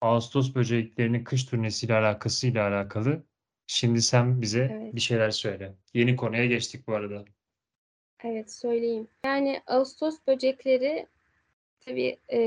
[0.00, 3.29] Ağustos böceklerinin kış turnesiyle alakasıyla alakalı.
[3.72, 4.94] Şimdi sen bize Evet.
[4.94, 5.72] bir şeyler söyle.
[5.94, 7.24] Yeni konuya geçtik bu arada.
[8.24, 9.08] Evet söyleyeyim.
[9.24, 11.06] Yani Ağustos böcekleri
[11.80, 12.38] tabii e,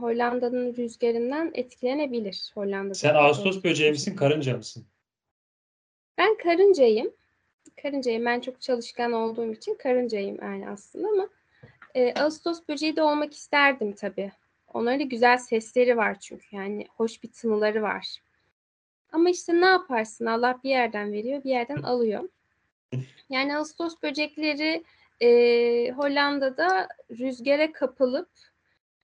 [0.00, 2.50] Hollanda'nın rüzgarından etkilenebilir.
[2.54, 2.94] Hollanda'da.
[2.94, 4.86] Sen Ağustos böceği misin, karınca mısın?
[6.18, 7.12] Ben karıncayım.
[7.82, 8.24] Karıncayım.
[8.24, 11.28] Ben çok çalışkan olduğum için karıncayım yani aslında ama
[11.94, 14.32] e, Ağustos böceği de olmak isterdim tabii.
[14.74, 18.18] Onların da güzel sesleri var çünkü yani hoş bir tınıları var.
[19.12, 20.26] Ama işte ne yaparsın?
[20.26, 22.28] Allah bir yerden veriyor, bir yerden alıyor.
[23.30, 24.84] Yani Ağustos böcekleri
[25.20, 25.28] e,
[25.90, 28.28] Hollanda'da rüzgara kapılıp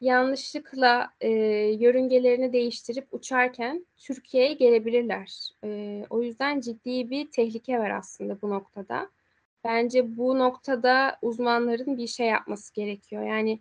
[0.00, 1.30] yanlışlıkla e,
[1.78, 5.50] yörüngelerini değiştirip uçarken Türkiye'ye gelebilirler.
[5.64, 9.10] E, o yüzden ciddi bir tehlike var aslında bu noktada.
[9.64, 13.22] Bence bu noktada uzmanların bir şey yapması gerekiyor.
[13.22, 13.60] Yani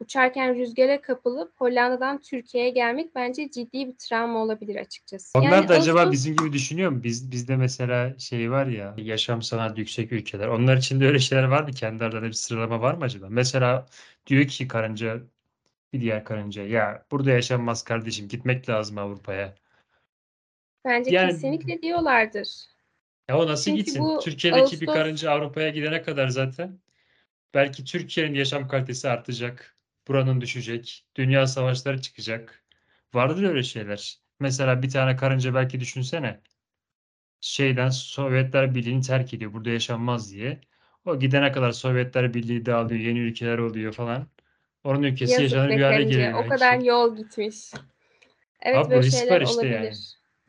[0.00, 5.38] uçarken rüzgara kapılıp Hollanda'dan Türkiye'ye gelmek bence ciddi bir travma olabilir açıkçası.
[5.38, 7.02] Onlar Yani da acaba Ağustos- bizim gibi düşünüyor mu?
[7.04, 10.48] Biz bizde mesela şey var ya yaşam standartı yüksek ülkeler.
[10.48, 11.70] Onlar için de öyle şeyler var mı?
[11.70, 13.26] Kendi aralarında bir sıralama var mı acaba?
[13.30, 13.86] Mesela
[14.26, 15.20] diyor ki karınca
[15.92, 19.54] bir diğer karınca ya burada yaşanmaz kardeşim gitmek lazım Avrupa'ya.
[20.84, 22.48] bence Yani- kesinlikle diyorlardır.
[23.28, 24.18] Ya o nasıl Çünkü gitsin?
[24.22, 26.78] Türkiye'deki bir Ağustos- karınca Avrupa'ya gidene kadar zaten
[27.54, 29.73] belki Türkiye'nin yaşam kalitesi artacak.
[30.08, 31.06] Buranın düşecek.
[31.16, 32.64] Dünya savaşları çıkacak.
[33.14, 34.18] Vardır öyle şeyler.
[34.40, 36.40] Mesela bir tane karınca belki düşünsene.
[37.40, 39.52] Şeyden Sovyetler Birliği'ni terk ediyor.
[39.52, 40.60] Burada yaşanmaz diye.
[41.04, 43.00] O gidene kadar Sovyetler Birliği dağılıyor.
[43.00, 44.26] Yeni ülkeler oluyor falan.
[44.84, 46.48] Onun ülkesi Yazık yaşanır bir hale geliyor O belki.
[46.48, 47.56] kadar yol gitmiş.
[48.62, 49.74] Evet Abi böyle şeyler işte olabilir.
[49.74, 49.94] yani.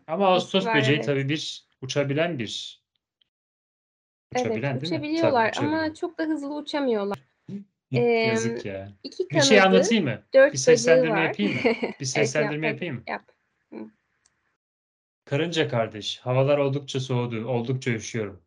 [0.08, 1.06] Ama Ağustos var, böceği evet.
[1.06, 2.82] tabii bir uçabilen bir
[4.36, 4.82] Evet uçabilen mi?
[4.82, 5.96] uçabiliyorlar Tabii ama uçabiliyor.
[5.96, 7.18] çok da hızlı uçamıyorlar.
[7.92, 8.92] Yazık ya.
[9.04, 10.24] İki Bir şey kanadı, anlatayım mı?
[10.34, 11.24] dört Bir seslendirme var.
[11.26, 11.60] yapayım mı?
[12.00, 13.04] Bir seslendirme yap, yapayım mı?
[13.08, 13.32] Yap.
[15.26, 18.42] Karınca kardeş, havalar oldukça soğudu, oldukça üşüyorum.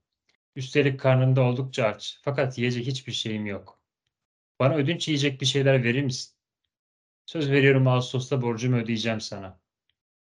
[0.56, 2.18] Üstelik karnımda oldukça aç.
[2.22, 3.80] Fakat yiyecek hiçbir şeyim yok.
[4.60, 6.34] Bana ödünç yiyecek bir şeyler verir misin?
[7.26, 9.60] Söz veriyorum Ağustos'ta borcumu ödeyeceğim sana.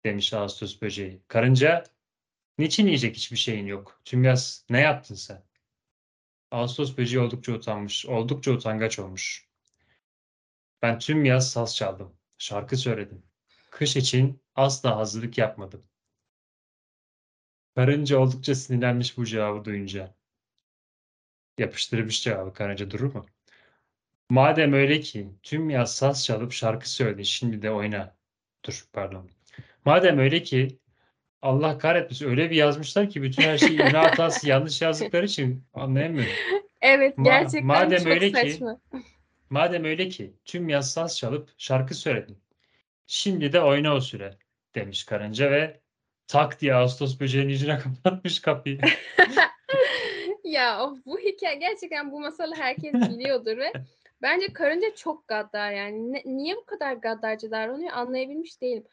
[0.05, 1.23] Demiş Ağustos böceği.
[1.29, 1.85] Karınca,
[2.59, 4.01] niçin yiyecek hiçbir şeyin yok?
[4.05, 5.43] Tüm yaz ne yaptın sen?
[6.55, 9.49] Ağustos böceği oldukça utanmış, oldukça utangaç olmuş.
[10.83, 13.23] Ben tüm yaz saz çaldım, şarkı söyledim.
[13.71, 15.85] Kış için asla hazırlık yapmadım.
[17.75, 20.15] Karınca oldukça sinirlenmiş bu cevabı duyunca.
[21.59, 23.27] Yapıştırmış cevabı karınca durur mu?
[24.31, 28.17] Madem öyle ki tüm yaz saz çalıp şarkı söyledin şimdi de oyna.
[28.65, 29.31] Dur pardon.
[29.85, 30.79] Madem öyle ki
[31.45, 36.33] Allah kahretmesin öyle bir yazmışlar ki bütün her şeyi öne hatası yanlış yazdıkları için anlayamıyorum.
[36.83, 38.81] Evet Ma- gerçekten madem çok öyle ki- saçma.
[39.51, 42.39] Madem öyle ki tüm yaz saz çalıp şarkı söyledin.
[43.07, 44.35] Şimdi de oyna o süre
[44.75, 45.81] demiş karınca ve
[46.27, 48.81] tak diye Ağustos böceğinin yüzüne kapatmış kapıyı.
[50.45, 53.73] ya of, bu hikaye gerçekten bu masalı herkes biliyordur ve
[54.23, 56.13] bence karınca çok gaddar yani.
[56.13, 58.85] Ne- niye bu kadar gaddarca davranıyor anlayabilmiş değilim.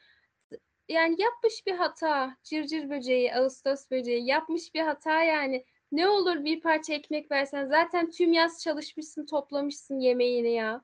[0.89, 2.37] Yani yapmış bir hata.
[2.43, 5.65] Cırcır böceği, Ağustos böceği yapmış bir hata yani.
[5.91, 7.65] Ne olur bir parça ekmek versen.
[7.65, 10.81] Zaten tüm yaz çalışmışsın, toplamışsın yemeğini ya.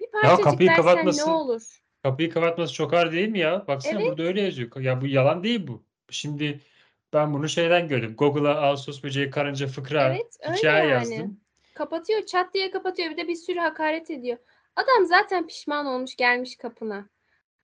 [0.00, 1.82] Bir parçacık kapıyı versen ne olur?
[2.02, 3.66] Kapıyı kapatması çok ağır değil mi ya?
[3.66, 4.10] Baksana Evet.
[4.10, 4.80] burada öyle yazıyor.
[4.80, 5.84] Ya bu yalan değil bu.
[6.10, 6.60] Şimdi
[7.12, 8.14] ben bunu şeyden gördüm.
[8.18, 10.90] Google'a Ağustos böceği karınca fıkra Evet, hikaye yani.
[10.90, 11.40] yazdım.
[11.74, 13.10] Kapatıyor, çat diye kapatıyor.
[13.10, 14.38] Bir de bir sürü hakaret ediyor.
[14.76, 17.08] Adam zaten pişman olmuş gelmiş kapına.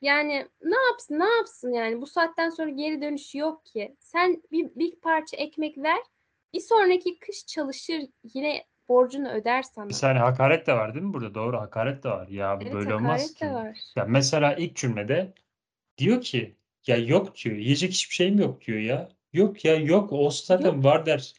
[0.01, 3.97] Yani ne yapsın ne yapsın yani bu saatten sonra geri dönüşü yok ki.
[4.01, 5.99] Sen bir, bir parça ekmek ver
[6.55, 8.01] bir sonraki kış çalışır
[8.35, 9.85] yine borcunu öder sana.
[9.85, 11.35] Mesela hani hakaret de var değil mi burada?
[11.35, 12.29] Doğru hakaret de var.
[12.29, 13.45] Ya Evet böyle olmaz ki.
[13.45, 13.79] de var.
[13.97, 15.33] Ya mesela ilk cümlede
[15.99, 17.57] diyor ki ya yok diyor.
[17.57, 19.09] Yiyecek hiçbir şeyim yok diyor ya.
[19.33, 20.13] Yok ya yok.
[20.13, 20.85] Olsa zaten Yok.
[20.85, 21.35] var der.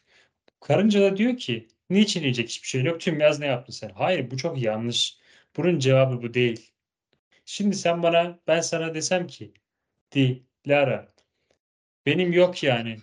[0.60, 3.00] Karınca da diyor ki niçin yiyecek hiçbir şey yok?
[3.00, 3.90] Tüm yaz ne yaptın sen?
[3.94, 5.18] Hayır bu çok yanlış.
[5.56, 6.71] Bunun cevabı bu değil.
[7.44, 9.54] Şimdi sen bana ben sana desem ki
[10.12, 11.14] Dilara
[12.06, 12.96] benim yok yani.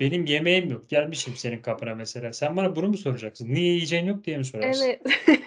[0.00, 0.88] Benim yemeğim yok.
[0.88, 2.32] Gelmişim senin kapına mesela.
[2.32, 3.54] Sen bana bunu mu soracaksın?
[3.54, 4.84] Niye yiyeceğin yok diye mi sorarsın?
[4.84, 5.02] Evet.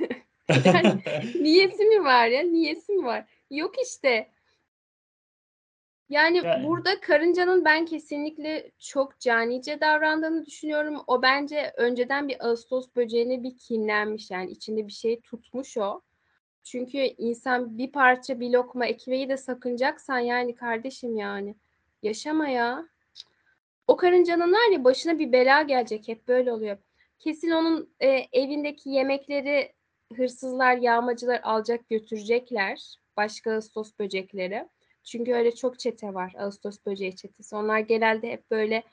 [0.65, 1.01] Yani
[1.43, 2.41] niyesi mi var ya?
[2.41, 3.25] Niyesi mi var?
[3.51, 4.29] Yok işte.
[6.09, 6.67] Yani, Yani.
[6.67, 11.03] burada karıncanın ben kesinlikle çok canice davrandığını düşünüyorum.
[11.07, 16.01] O bence önceden bir Ağustos böceğine bir kinlenmiş yani içinde bir şey tutmuş o.
[16.63, 21.55] Çünkü insan bir parça bir lokma ekmeği de sakınacaksan yani kardeşim yani
[22.03, 22.87] yaşama ya.
[23.87, 26.77] O karıncanın var ya başına bir bela gelecek hep böyle oluyor.
[27.19, 29.73] Kesin onun e, evindeki yemekleri
[30.15, 32.95] hırsızlar, yağmacılar alacak götürecekler.
[33.17, 34.67] Başka Ağustos böcekleri.
[35.03, 37.55] Çünkü öyle çok çete var Ağustos böceği çetesi.
[37.55, 38.83] Onlar genelde hep böyle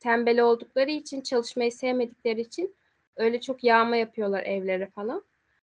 [0.00, 2.74] tembel oldukları için, çalışmayı sevmedikleri için
[3.16, 5.24] öyle çok yağma yapıyorlar evlere falan.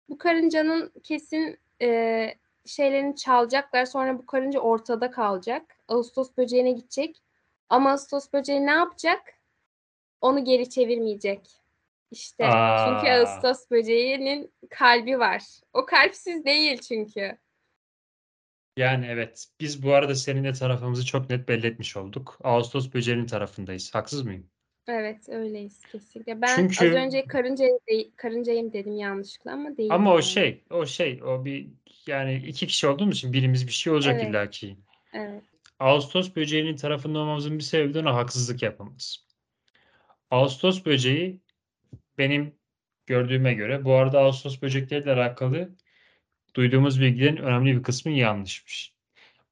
[0.10, 2.34] Bu karıncanın kesin e,
[2.66, 3.86] şeylerini çalacaklar.
[3.86, 5.78] Sonra bu karınca ortada kalacak.
[5.88, 7.22] Ağustos böceğine gidecek.
[7.70, 9.22] Ama Ağustos böceği ne yapacak?
[10.22, 11.48] Onu geri çevirmeyecek.
[12.12, 13.20] İşte çünkü Aa.
[13.20, 15.44] Ağustos böceğinin kalbi var.
[15.74, 17.38] O kalpsiz değil çünkü.
[18.78, 19.48] Yani evet.
[19.60, 22.40] Biz bu arada seninle tarafımızı çok net belli etmiş olduk.
[22.44, 23.96] Ağustos böceğinin tarafındayız.
[23.96, 24.50] Haksız mıyım?
[24.88, 26.42] Evet öyleyiz kesinlikle.
[26.42, 29.94] Ben Çünkü- az önce karıncayım, de- karıncayım dedim yanlışlıkla ama değil.
[29.94, 31.68] Ama o şey, o şey, o bir
[32.08, 34.30] yani iki kişi olduğumuz için birimiz bir şey olacak Evet.
[34.30, 34.78] illaki.
[35.14, 35.44] Evet.
[35.80, 39.28] Ağustos böceğinin tarafında olmamızın bir sebebi de ona haksızlık yapmamız.
[40.32, 41.40] Ağustos böceği
[42.18, 42.56] benim
[43.06, 45.70] gördüğüme göre bu arada Ağustos böcekleriyle alakalı
[46.56, 48.94] duyduğumuz bilgilerin önemli bir kısmı yanlışmış.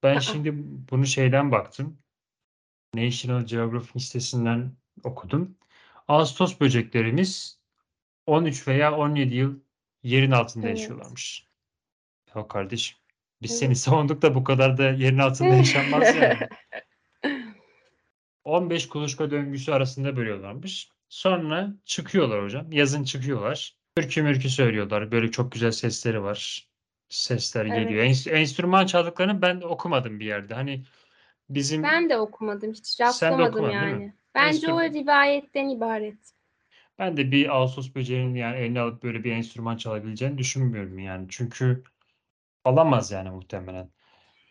[0.03, 0.53] Ben şimdi
[0.91, 1.97] bunu şeyden baktım.
[2.95, 4.71] National Geographic sitesinden
[5.03, 5.57] okudum.
[6.07, 7.59] Ağustos böceklerimiz
[8.25, 9.59] 13 veya 17 yıl
[10.03, 10.77] yerin altında Evet.
[10.77, 11.47] yaşıyorlarmış.
[12.35, 12.97] Ya kardeşim
[13.41, 13.59] biz Evet.
[13.59, 16.37] seni savunduk da bu kadar da yerin altında yaşanmaz yani.
[18.43, 20.89] 15 kuluçka döngüsü arasında bölüyorlarmış.
[21.09, 22.71] Sonra çıkıyorlar hocam.
[22.71, 23.75] Yazın çıkıyorlar.
[23.95, 25.11] Türkü mürkü söylüyorlar.
[25.11, 26.67] Böyle çok güzel sesleri var.
[27.09, 27.75] Sesler Evet.
[27.75, 28.03] geliyor.
[28.03, 30.53] Enst- enstrüman çaldıklarını ben okumadım bir yerde.
[30.53, 30.83] Hani
[31.49, 32.71] bizim Ben de okumadım.
[32.73, 34.15] Hiç Sen de rastlamadım okumadın değil mi?
[34.35, 36.33] Bence o Enstrüman- rivayetten ibaret.
[36.99, 41.27] ben de bir Ağustos böceğinin yani eline alıp böyle bir enstrüman çalabileceğini düşünmüyorum yani.
[41.29, 41.83] Çünkü
[42.65, 43.89] alamaz yani muhtemelen.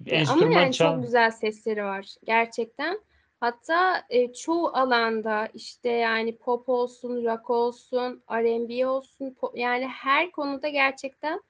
[0.00, 3.00] Bir Ya ama enstrüman yani çal çok güzel sesleri var gerçekten.
[3.40, 10.30] Hatta e, çoğu alanda işte yani pop olsun, rock olsun, R&B olsun po- yani her
[10.32, 11.40] konuda gerçekten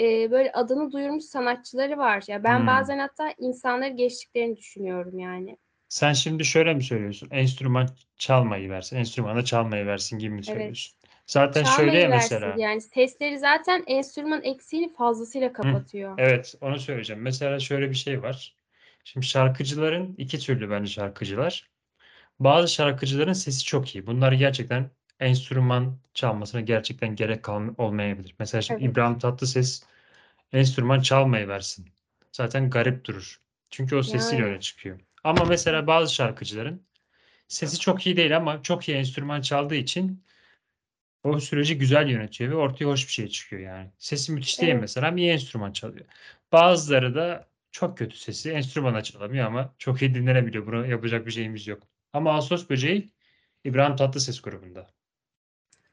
[0.00, 2.24] e, böyle adını duyurmuş sanatçıları var.
[2.28, 2.66] Ya ben Hmm.
[2.66, 5.56] bazen hatta insanları geçtiklerini düşünüyorum yani.
[5.88, 7.28] Sen şimdi şöyle mi söylüyorsun?
[7.30, 10.46] Enstrüman çalmayı versin, enstrümana çalmayı versin gibi mi Evet.
[10.46, 10.96] söylüyorsun?
[11.26, 12.54] Zaten Çalmayı şöyle ya mesela.
[12.58, 16.14] yani sesleri zaten enstrüman eksiğini fazlasıyla kapatıyor.
[16.18, 17.22] Evet, onu söyleyeceğim.
[17.22, 18.54] Mesela şöyle bir şey var.
[19.04, 21.70] Şimdi şarkıcıların iki türlü bence şarkıcılar.
[22.40, 24.06] Bazı şarkıcıların sesi çok iyi.
[24.06, 28.34] Bunlar gerçekten enstrüman çalmasına gerçekten gerek kalm- olmayabilir.
[28.38, 28.92] Mesela şimdi Evet.
[28.92, 29.82] İbrahim Tatlıses
[30.52, 31.86] enstrüman çalmayı versin.
[32.32, 33.40] Zaten garip durur.
[33.70, 34.50] Çünkü o sesiyle Yani.
[34.52, 35.00] öne çıkıyor.
[35.26, 36.82] Ama mesela bazı şarkıcıların
[37.48, 40.24] sesi çok iyi değil ama çok iyi enstrüman çaldığı için
[41.24, 43.90] o süreci güzel yönetiyor ve ortaya hoş bir şey çıkıyor yani.
[43.98, 44.80] Sesi müthiş değil Evet.
[44.80, 46.04] mesela ama iyi enstrüman çalıyor.
[46.52, 50.66] Bazıları da çok kötü sesi enstrümana çalamıyor ama çok iyi dinlenebiliyor.
[50.66, 51.82] Buna yapacak bir şeyimiz yok.
[52.12, 53.10] Ama Ağustos Böceği
[53.64, 54.86] İbrahim Tatlıses grubunda.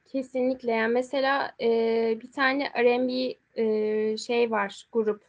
[0.05, 1.67] Kesinlikle yani mesela e,
[2.21, 5.21] bir tane R&B e, şey var grup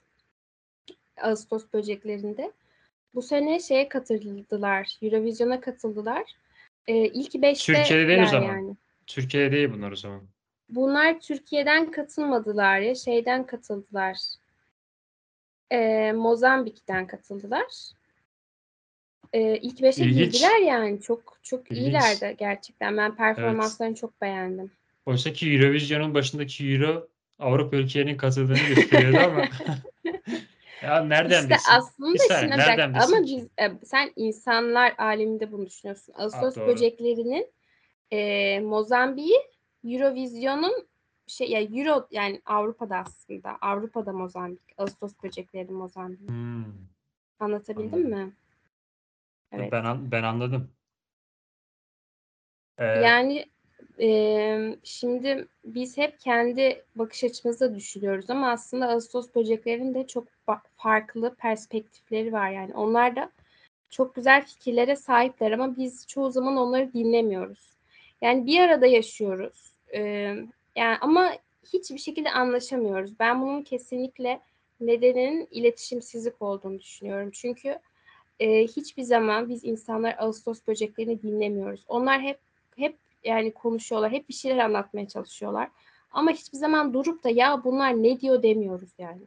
[1.17, 2.53] Ağustos böceklerinde.
[3.15, 6.23] Bu sene şeye katıldılar, Eurovision'a katıldılar.
[6.87, 8.49] E, ilk beşte Türkiye'de değil o zaman.
[8.49, 8.77] yani.
[9.07, 10.23] Türkiye'de değil bunlar o zaman.
[10.69, 14.17] Bunlar Türkiye'den katılmadılar ya şeyden katıldılar.
[15.71, 17.67] E, Mozambik'ten katıldılar.
[19.33, 20.33] E, ilk beşe İlginç.
[20.33, 21.79] girdiler yani çok çok İlginç.
[21.87, 22.97] iyilerdi gerçekten.
[22.97, 24.71] Ben performanslarını çok beğendim.
[25.07, 29.45] Oysa ki Eurovision'un başındaki Euro Avrupa ülkelerinin katıldığını gösteriyordu ama
[30.85, 31.73] ya nereden İşte bilsin?
[31.73, 36.15] aslında saniye, şimdi nereden bilsin ama biz e, sen insanlar aleminde bunu düşünüyorsun.
[36.19, 36.67] Ağustos doğru.
[36.67, 37.53] böceklerinin
[38.11, 39.35] e, Mozambik'i
[39.85, 40.89] Eurovision'un
[41.27, 43.59] şey ya Euro yani Avrupa'da aslında.
[43.61, 44.75] Avrupa'da Mozambik.
[44.79, 46.29] Ağustos böcekleri Mozambik.
[46.29, 46.65] Hmm.
[47.41, 48.27] Anlatabildim Anladım.
[48.27, 48.33] mi?
[49.53, 49.73] Evet.
[49.73, 50.71] Ben ben anladım.
[52.79, 53.47] Ee, Yani
[53.99, 60.29] eee, şimdi biz hep kendi bakış açımızda düşünüyoruz ama aslında Ağustos böceklerinin de çok
[60.77, 62.75] farklı perspektifleri var yani.
[62.75, 63.31] Onlar da
[63.91, 67.71] çok güzel fikirlere sahipler ama biz çoğu zaman onları dinlemiyoruz.
[68.23, 69.73] Yani bir arada yaşıyoruz.
[69.93, 71.33] Eee, yani ama
[71.73, 73.19] hiçbir şekilde anlaşamıyoruz.
[73.21, 74.41] Ben bunun kesinlikle
[74.81, 77.31] nedeninin iletişimsizlik olduğunu düşünüyorum.
[77.35, 77.79] Çünkü
[78.41, 81.85] eee, hiçbir zaman biz insanlar Ağustos böceklerini dinlemiyoruz.
[81.89, 82.39] Onlar hep
[82.77, 85.69] hep yani konuşuyorlar, hep bir şeyler anlatmaya çalışıyorlar.
[86.11, 89.23] Ama hiçbir zaman durup da ya bunlar ne diyor demiyoruz yani.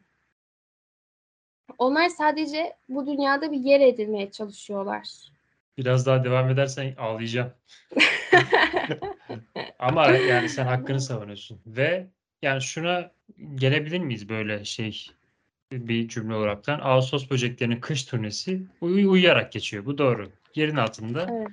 [1.78, 5.32] Onlar sadece bu dünyada bir yer edinmeye çalışıyorlar.
[5.78, 7.54] biraz daha devam edersen ağlayacağım.
[9.80, 11.60] Ama yani sen hakkını savunuyorsun.
[11.68, 12.08] Ve
[12.42, 13.12] yani şuna
[13.56, 15.08] gelebilir miyiz böyle şey
[15.72, 16.80] bir cümle olaraktan?
[16.84, 19.86] Ağustos böceklerinin kış turnesi uy- uyuyarak geçiyor.
[19.86, 20.32] Bu doğru.
[20.56, 21.28] Yerin altında.
[21.32, 21.48] Evet.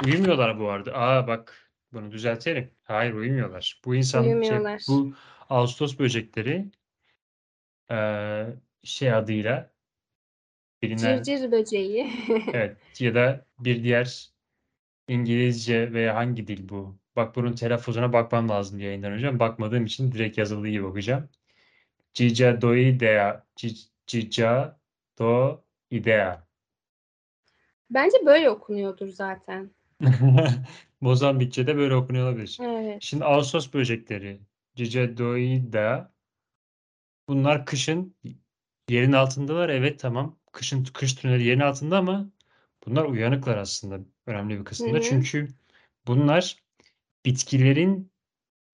[0.00, 0.94] Uyumuyorlar bu arada.
[0.94, 2.70] Aa bak bunu düzeltelim.
[2.84, 3.80] Hayır uyumuyorlar.
[3.84, 4.82] Bu insan şey, Uyumuyorlar.
[4.88, 5.14] bu
[5.50, 6.70] Ağustos böcekleri
[7.90, 9.72] eee, şey adıyla
[10.82, 12.10] bilinen Cırcır böceği.
[12.52, 14.30] evet ya da bir diğer
[15.08, 16.98] İngilizce veya hangi dil bu?
[17.16, 19.38] Bak bunun telaffuzuna bakmam lazım yayından önce.
[19.40, 21.30] Bakmadığım için direkt yazıldığı gibi bakacağım.
[22.14, 23.46] Cicadoidea.
[23.56, 24.76] Cic- Cicadoidea.
[27.90, 29.70] Bence böyle okunuyordur zaten.
[31.00, 32.58] Mozambikçe de böyle okunuyor olabilir.
[32.60, 33.02] Evet.
[33.02, 34.40] Şimdi Ağustos böcekleri,
[34.76, 36.10] Cicadoidea.
[37.28, 38.14] Bunlar kışın
[38.88, 39.68] yerin altındalar.
[39.68, 40.38] Evet tamam.
[40.52, 42.30] Kışın kış tüneli yerin altında ama
[42.86, 44.92] bunlar uyanıklar aslında önemli bir kısımda.
[44.92, 45.02] Hı hı.
[45.02, 45.48] Çünkü
[46.06, 46.56] bunlar
[47.24, 48.12] bitkilerin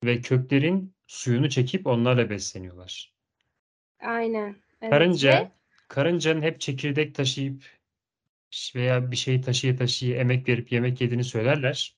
[0.04, 3.14] ve köklerin suyunu çekip onlarla besleniyorlar.
[4.00, 4.56] Aynen.
[4.82, 4.90] Evet.
[4.90, 5.52] Karınca,
[5.88, 7.64] karıncanın hep çekirdek taşıyıp
[8.76, 11.96] veya bir şey taşıya taşıya emek verip yemek yediğini söylerler.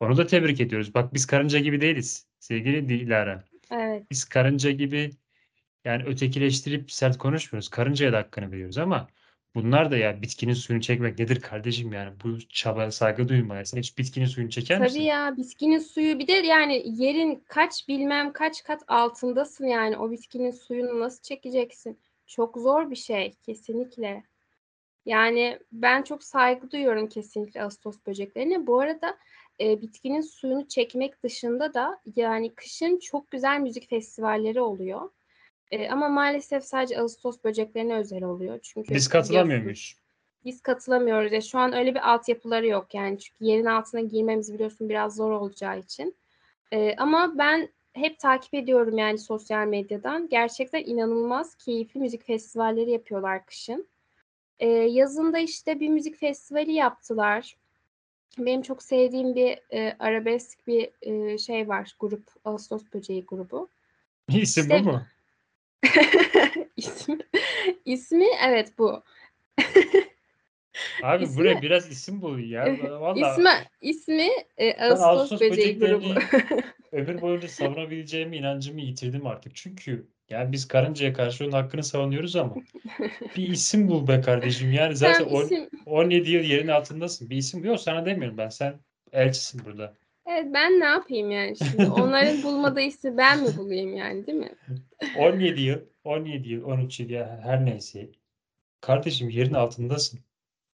[0.00, 0.94] Onu da tebrik ediyoruz.
[0.94, 3.44] Bak biz karınca gibi değiliz sevgili Dilara.
[3.70, 4.10] evet.
[4.10, 5.10] Biz karınca gibi
[5.84, 7.68] yani ötekileştirip sert konuşmuyoruz.
[7.68, 9.08] Karıncaya da hakkını veriyoruz ama
[9.54, 13.68] bunlar da ya bitkinin suyunu çekmek nedir kardeşim yani bu çabaya saygı duymayız.
[13.70, 15.00] Sen hiç bitkinin suyunu çeker Tabii misin?
[15.02, 20.50] ya bitkinin suyu bir de yani yerin kaç bilmem kaç kat altındasın yani o bitkinin
[20.50, 21.98] suyunu nasıl çekeceksin?
[22.26, 24.24] Çok zor bir şey kesinlikle.
[25.06, 28.66] Yani ben çok saygı duyuyorum kesinlikle Ağustos böceklerine.
[28.66, 29.16] Bu arada
[29.60, 35.10] e, bitkinin suyunu çekmek dışında da yani kışın çok güzel müzik festivalleri oluyor.
[35.70, 38.58] E, ama maalesef sadece Ağustos böceklerine özel oluyor.
[38.62, 39.96] Çünkü Biz katılamıyor muyuz?
[40.44, 41.32] biz katılamıyoruz.
[41.32, 45.30] Ya şu an öyle bir altyapıları yok yani çünkü yerin altına girmemiz biliyorsun biraz zor
[45.30, 46.16] olacağı için.
[46.72, 50.28] Ee, ama ben hep takip ediyorum yani sosyal medyadan.
[50.28, 53.86] Gerçekten inanılmaz keyifli müzik festivalleri yapıyorlar kışın.
[54.60, 57.56] Ee, yazında işte bir müzik festivali yaptılar.
[58.38, 63.68] Benim çok sevdiğim bir e, arabesk bir e, şey var grup Ağustos Böceği grubu.
[64.28, 65.02] İsim İşte- bu mu?
[66.76, 67.18] ismi,
[67.84, 69.02] ismi evet bu.
[71.02, 72.76] Abi İsmi- buraya biraz isim bul ya.
[73.00, 76.14] Vallahi İsmi ismi e, Ağustos, Ağustos Böceği grubu.
[76.92, 79.56] ömür boyunca savunabileceğime inancımı yitirdim artık.
[79.56, 82.54] Çünkü yani biz karıncaya karşı onun hakkını savunuyoruz ama
[83.36, 84.72] bir isim bul be kardeşim.
[84.72, 87.30] Yani zaten Sen on- isim 17 yıl yerin altındasın.
[87.30, 88.48] Bir isim yok sana demiyorum ben.
[88.48, 88.74] Sen
[89.12, 89.94] elçisin burada.
[90.26, 91.86] Evet ben ne yapayım yani şimdi?
[91.90, 94.54] Onların bulmadığı ismi ben mi bulayım yani değil mi?
[95.18, 98.10] 17 yıl, 17 yıl, 13 yıl ya her neyse.
[98.80, 100.20] Kardeşim yerin altındasın.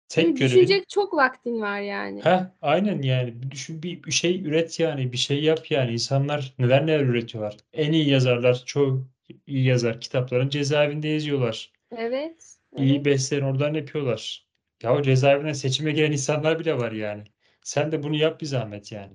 [0.09, 2.23] Tek Yani görevin Düşünecek çok vaktin var yani.
[2.23, 6.53] Heh, aynen yani bir düşün bir, bir şey üret yani bir şey yap yani insanlar
[6.59, 7.57] neler neler üretiyorlar.
[7.73, 9.07] En iyi yazarlar çoğu
[9.47, 11.73] yazar kitapların cezaevinde yazıyorlar.
[11.91, 12.57] Evet.
[12.75, 13.05] İyi evet.
[13.05, 14.47] bestlerini oradan yapıyorlar.
[14.83, 17.23] Ya o cezaevinden seçime giren insanlar bile var yani.
[17.63, 19.13] Sen de bunu yap bir zahmet yani.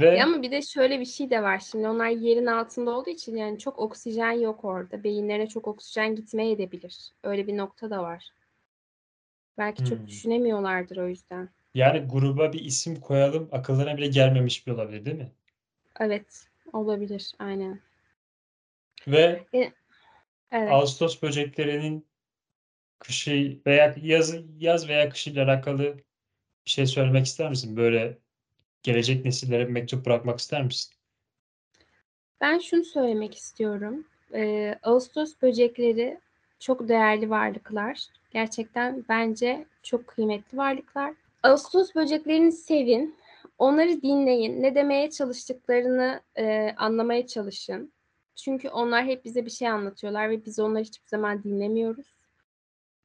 [0.00, 3.10] Ve Ya ama bir de şöyle bir şey de var şimdi onlar yerin altında olduğu
[3.10, 5.04] için yani çok oksijen yok orada.
[5.04, 7.12] Beyinlerine çok oksijen gitmeye edebilir.
[7.24, 8.30] Öyle bir nokta da var.
[9.58, 10.06] Belki çok Hmm.
[10.06, 11.50] düşünemiyorlardır o yüzden.
[11.74, 15.32] yani gruba bir isim koyalım akıllarına bile gelmemiş bir olabilir değil mi?
[16.00, 16.48] Evet.
[16.72, 17.32] Olabilir.
[17.38, 17.80] Aynen.
[19.06, 19.46] Ve
[20.52, 20.72] Evet.
[20.72, 22.06] Ağustos böceklerinin
[22.98, 25.96] kışı veya yaz, yaz veya kışıyla alakalı
[26.66, 27.76] bir şey söylemek ister misin?
[27.76, 28.18] Böyle
[28.82, 30.94] gelecek nesillere bir mektup bırakmak ister misin?
[32.40, 34.04] Ben şunu söylemek istiyorum.
[34.34, 36.20] Ee, Ağustos böcekleri
[36.58, 38.06] çok değerli varlıklar.
[38.30, 41.14] Gerçekten bence çok kıymetli varlıklar.
[41.42, 43.16] Ağustos böceklerini sevin.
[43.58, 44.62] Onları dinleyin.
[44.62, 47.92] Ne demeye çalıştıklarını e, anlamaya çalışın.
[48.42, 52.06] Çünkü onlar hep bize bir şey anlatıyorlar ve biz onları hiçbir zaman dinlemiyoruz.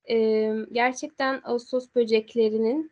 [0.05, 2.91] emm, gerçekten ağustos böceklerinin,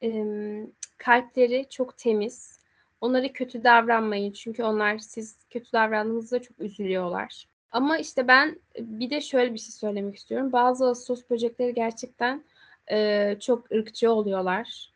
[0.00, 0.66] emm,
[0.98, 2.60] kalpleri çok temiz.
[3.00, 7.48] Onlara kötü davranmayın çünkü onlar siz kötü davrandığınızda çok üzülüyorlar.
[7.72, 10.52] Ama, işte, ben bir de şöyle bir şey söylemek istiyorum.
[10.52, 12.44] Bazı ağustos böcekleri gerçekten,
[12.90, 14.92] eee, çok ırkçı oluyorlar.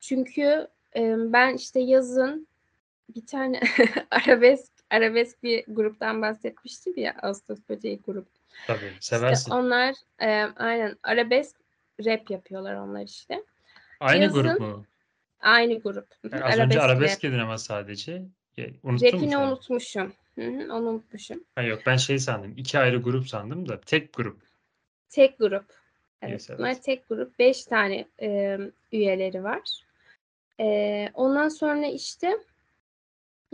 [0.00, 2.48] Çünkü, emm, ben, işte, yazın
[3.16, 3.60] bir tane
[4.10, 8.26] arabesk arabesk bir gruptan bahsetmiştim ya, ağustos böceği grup.
[8.66, 9.50] Tabii, İşte, seversin.
[9.50, 11.56] onlar, eee, aynen arabesk
[12.04, 13.44] rap yapıyorlar onlar, işte.
[14.00, 14.84] Aynı grup Yazın mu?
[15.40, 16.06] Aynı grup.
[16.32, 17.30] E, az önce Arabesk arabesk rap.
[17.30, 18.22] dedin ama sadece.
[18.82, 20.12] Unuttun Rap'ini unutmuşum.
[20.34, 21.44] Hı hı, onu unutmuşum.
[21.54, 24.40] Ha, yok, ben şey sandım, 2 ayrı grup sandım da tek grup.
[25.08, 25.64] Tek grup.
[26.22, 26.82] Evet, Yes, bunlar evet.
[26.82, 27.38] tek grup.
[27.38, 29.60] 5 tane, emm, üyeleri var.
[30.58, 32.38] Eee, ondan sonra, işte,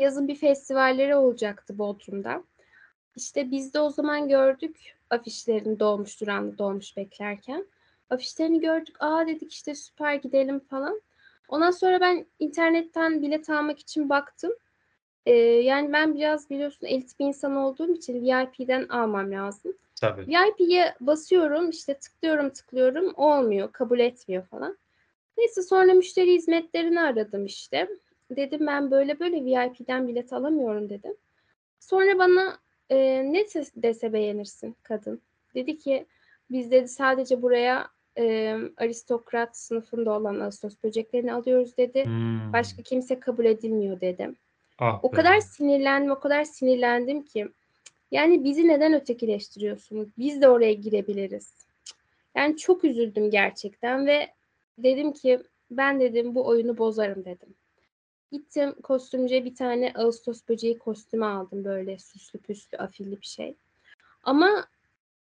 [0.00, 2.44] yazın bir festivalleri olacaktı Bodrum'da.
[3.16, 7.66] İşte, biz de o zaman gördük afişlerini dolmuş durağında dolmuş beklerken.
[8.10, 8.96] Afişlerini gördük.
[9.00, 11.00] "A!" dedik, işte, "Süper, gidelim." falan.
[11.48, 14.52] Ondan sonra ben internetten bilet almak için baktım.
[15.26, 19.72] Eee, yani, ben biraz biliyorsun elit bir insan olduğum için VIP'den almam lazım.
[20.00, 20.26] Tabii.
[20.26, 24.78] VIP'ye basıyorum, işte, tıklıyorum, tıklıyorum, olmuyor, kabul etmiyor falan.
[25.38, 27.88] Neyse sonra müşteri hizmetlerini aradım, işte.
[28.36, 31.14] Dedim, "Ben böyle böyle VIP'den bilet alamıyorum." dedim.
[31.80, 32.58] Sonra bana,
[32.90, 33.44] eee, ne
[33.76, 35.20] dese beğenirsin kadın.
[35.54, 36.06] Dedi ki,
[36.50, 42.04] "Biz" dedi, "sadece buraya, emm, aristokrat sınıfında olan ağustos böceklerini alıyoruz." dedi.
[42.04, 42.52] Hımm.
[42.52, 44.30] "Başka kimse kabul edilmiyor." dedi.
[44.78, 45.40] Ah O kadar be!
[45.40, 47.48] sinirlendim, o kadar sinirlendim ki.
[48.10, 50.08] Yani, bizi neden ötekileştiriyorsunuz?
[50.18, 51.54] Biz de oraya girebiliriz.
[52.36, 54.28] Yani, çok üzüldüm gerçekten ve
[54.78, 57.54] dedim ki, "Ben" dedim, "bu oyunu bozarım." dedim.
[58.32, 63.54] Gittim kostümcüye bir tane ağustos böceği kostümü aldım, böyle süslü püslü, afilli bir şey.
[64.22, 64.66] Ama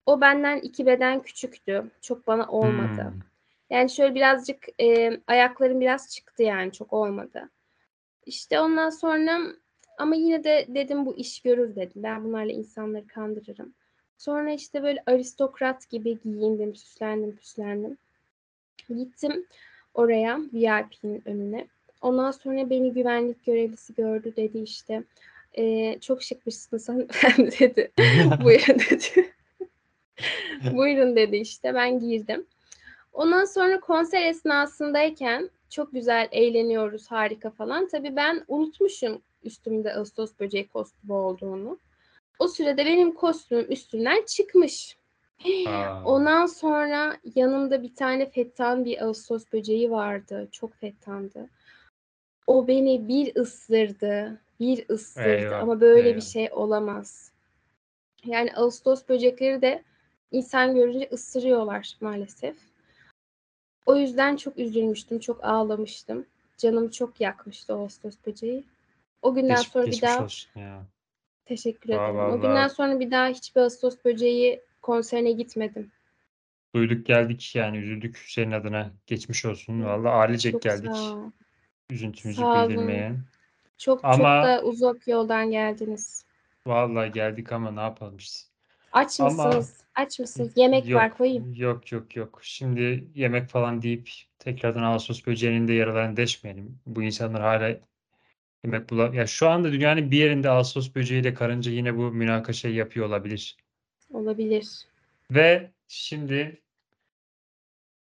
[0.05, 1.91] o benden 2 beden küçüktü.
[2.01, 3.01] Çok bana olmadı.
[3.01, 3.23] Hımm.
[3.69, 7.49] Yani, şöyle birazcık, emm, ayaklarım biraz çıktı yani, çok olmadı.
[8.25, 9.39] İşte, ondan sonra
[9.97, 12.03] ama yine de dedim, "Bu iş görür." dedim.
[12.03, 13.73] "Ben bunlarla insanları kandırırım."
[14.17, 17.97] Sonra, işte, böyle aristokrat gibi giyindim, süslendim püslendim.
[18.89, 19.45] Gittim
[19.93, 21.67] oraya, VIP'nin önüne.
[22.03, 25.03] Ondan sonra beni güvenlik görevlisi gördü, dedi, işte,
[25.57, 27.91] eee, "Çok şıkmışsınız hanımefendi." dedi.
[28.43, 29.33] "Buyurun." dedi.
[30.73, 31.73] "Buyurun." dedi, işte.
[31.73, 32.45] Ben girdim.
[33.13, 37.87] Ondan sonra konser esnasındayken çok güzel eğleniyoruz, harika falan.
[37.87, 41.77] Tabii ben unutmuşum üstümde ağustos böceği kostümü olduğunu.
[42.39, 44.97] O sırada benim kostümüm üstümden çıkmış.
[45.67, 46.03] A!
[46.05, 50.47] Ondan sonra yanımda bir tane fettan bir ağustos böceği vardı.
[50.51, 51.49] Çok fettandı.
[52.47, 56.21] O beni bir ısırdı, bir ısırdı Eyvah, ama böyle bir eyvah.
[56.21, 57.31] şey olamaz.
[58.25, 59.83] Yani, ağustos böcekleri de
[60.31, 62.55] insan görünce ısırıyorlar maalesef.
[63.85, 66.25] O yüzden çok üzülmüştüm, çok ağlamıştım.
[66.57, 68.63] Canımı çok yakmıştı ağustos böceği.
[69.21, 70.27] O günden Geç sonra bir daha.
[71.45, 72.19] Teşekkür A, ederim.
[72.19, 75.91] O günden sonra bir daha hiçbir ağustos böceği konserine gitmedim.
[76.75, 78.91] Duyduk geldik, yani, üzüldük senin adına.
[79.07, 79.83] Geçmiş olsun.
[79.83, 81.31] Valla ailecek Çok sağ geldik ol.
[81.93, 82.69] Üzüntümüzü Sağ olun.
[82.69, 83.15] bildirmeye.
[83.77, 86.25] Çok çok Ama da uzak yoldan geldiniz.
[86.67, 88.39] Vallahi geldik ama ne yapalım işte.
[88.91, 89.83] Aç Ama mısınız?
[89.95, 90.53] Aç mısınız?
[90.57, 91.53] Yemek var, yok, koyayım.
[91.55, 92.39] yok, yok, yok.
[92.43, 96.79] Şimdi yemek falan deyip tekrardan ağustos böceğinin de yaralarını deşmeyelim.
[96.85, 97.77] Bu insanlar hâlâ
[98.63, 103.05] yemek bula ya, şu anda dünyanın bir yerinde ağustos böceğiyle karınca yine bu münakaşayı yapıyor
[103.07, 103.57] olabilir.
[104.13, 104.67] Olabilir.
[105.31, 106.61] Ve şimdi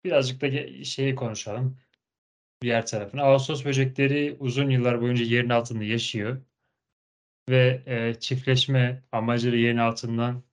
[0.06, 1.78] birazcık da ge şeyi konuşalım,
[2.66, 3.22] diğer tarafını.
[3.22, 6.38] Ağustos böcekleri uzun yıllar boyunca yerin altında yaşıyor
[7.50, 10.44] ve, eee, çiftleşme amacıyla yerin altından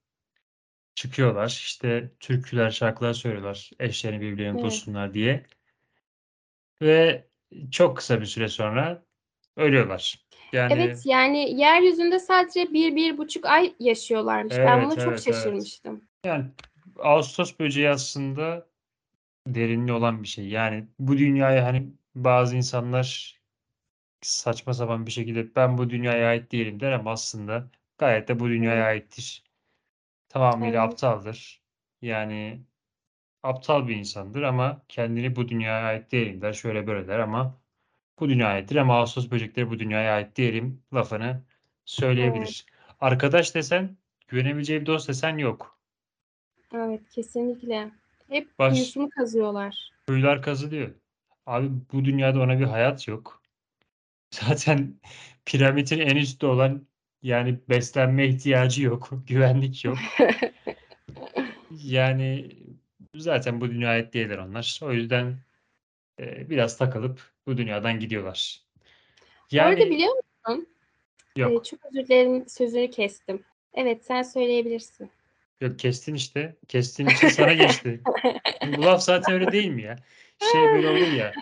[0.94, 1.48] çıkıyorlar.
[1.48, 4.64] İşte, türküler, şarkılar söylüyorlar eşlerini birbirlerini Evet.
[4.64, 5.42] bulsunlar diye.
[6.82, 7.24] Ve
[7.70, 9.02] çok kısa bir süre sonra
[9.56, 10.24] ölüyorlar.
[10.52, 14.54] Yani Evet, yani, yeryüzünde sadece 1-1,5 ay yaşıyorlarmış.
[14.58, 15.36] Ben Evet, buna çok evet, evet.
[15.36, 16.04] şaşırmıştım.
[16.24, 16.44] Yani,
[16.98, 18.66] ağustos böceği aslında
[19.46, 20.48] derinliği olan bir şey.
[20.48, 23.40] Yani, bu dünyaya, hani, bazı insanlar
[24.22, 28.48] saçma sapan bir şekilde "Ben bu dünyaya ait değilim." der ama aslında gayet de bu
[28.48, 28.86] dünyaya Evet.
[29.04, 29.44] aittir.
[30.28, 30.94] Tamamıyla Evet.
[30.94, 31.62] aptaldır.
[32.02, 32.62] Yani,
[33.42, 37.62] aptal bir insandır ama kendini "Bu dünyaya ait değilim." der, şöyle böyle der ama
[38.20, 41.44] bu dünyaya aittir ama ağustos böcekleri "Bu dünyaya ait değilim." lafını Evet.
[41.86, 42.66] söyleyebilir.
[43.00, 43.98] Arkadaş desen,
[44.28, 45.78] güvenebileceği bir dost desen yok.
[46.74, 47.90] Evet, kesinlikle.
[48.28, 49.90] Hep Baş kuyusunu kazıyorlar.
[50.06, 51.01] Kuyular kazılıyor.
[51.46, 53.42] Abi, bu dünyada ona bir hayat yok.
[54.30, 55.00] Zaten
[55.44, 56.86] piramidin en üstte olan,
[57.22, 59.98] yani, beslenme ihtiyacı yok, güvenlik yok.
[61.70, 62.50] Yani,
[63.16, 64.80] Zaten bu dünyaya değiller onlar.
[64.82, 65.36] O yüzden
[66.20, 68.62] e, biraz takılıp bu dünyadan gidiyorlar.
[69.50, 70.12] Yani biliyor
[70.46, 70.68] musun?
[71.36, 71.52] yok.
[71.52, 73.44] Ee, çok özür dilerim sözünü kestim.
[73.74, 75.10] Evet sen söyleyebilirsin.
[75.60, 76.56] Yok kestin işte.
[76.68, 78.00] Kestiğin için sana geçti.
[78.76, 79.96] Bu laf zaten öyle değil mi ya?
[80.52, 81.32] Şey böyle olur ya.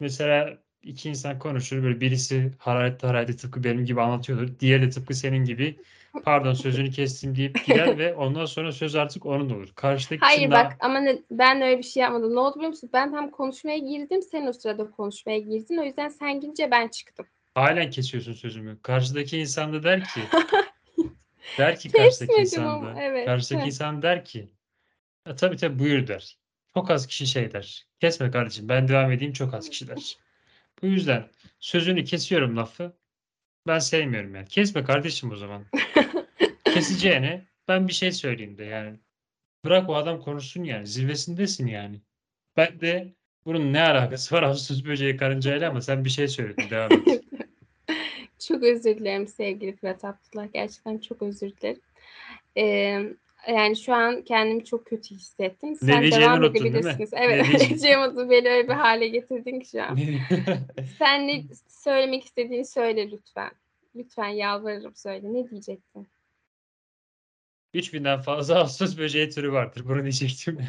[0.00, 4.58] Mesela iki insan konuşur böyle birisi hararetli hararetli tıpkı benim gibi anlatıyordur.
[4.60, 5.76] Diğeri de tıpkı senin gibi
[6.24, 9.68] pardon sözünü kestim deyip gider ve ondan sonra söz artık onun olur.
[9.74, 12.34] Karşıdaki Hayır bak ama ne- ben öyle bir şey yapmadım.
[12.34, 12.90] Ne oldu biliyor musun?
[12.92, 14.22] Ben tam konuşmaya girdim.
[14.22, 15.76] Sen o sırada konuşmaya girdin.
[15.78, 17.26] O yüzden sen girince ben çıktım.
[17.54, 18.78] halen kesiyorsun sözümü.
[18.82, 20.20] Karşıdaki insan da der ki
[21.58, 23.24] der ki karşıdaki Kesmedim insan ama, da evet.
[23.26, 24.48] karşıdaki insan der ki
[25.26, 26.38] "Ya tabii tabii buyur der.
[26.74, 27.86] Çok az kişi şey der.
[28.00, 30.18] Kesme kardeşim ben devam edeyim çok az kişi der.
[30.82, 31.28] Bu yüzden
[31.60, 32.96] sözünü kesiyorum lafı.
[33.66, 34.48] Ben sevmiyorum yani.
[34.48, 35.64] Kesme kardeşim o zaman.
[36.64, 38.98] Keseceğine ben bir şey söyleyeyim de yani.
[39.64, 40.86] Bırak o adam konuşsun yani.
[40.86, 42.00] Zirvesindesin yani.
[42.56, 43.14] Ben de
[43.44, 46.70] bunun ne alakası var Ağustos böceği karıncayla ama sen bir şey söyledin.
[46.70, 47.24] Devam et.
[48.38, 50.52] Çok özür dilerim sevgili Fırat Abdullah.
[50.52, 51.80] Gerçekten çok özür dilerim.
[52.56, 53.02] Ee,
[53.48, 55.76] yani şu an kendimi çok kötü hissettim.
[55.76, 56.46] Sen diyeceğini devam mi?
[56.46, 57.10] edebilirsiniz.
[57.12, 58.30] Evet, unuttum.
[58.30, 59.98] Beni öyle bir hale getirdin ki şu an.
[60.98, 63.50] Sen ne söylemek istediğini söyle lütfen.
[63.96, 65.32] Lütfen yalvarırım söyle.
[65.32, 66.08] Ne diyecektin?
[67.74, 69.84] 3000'den fazla Ağustos böceği türü vardır.
[69.88, 70.58] Bunu diyecektim.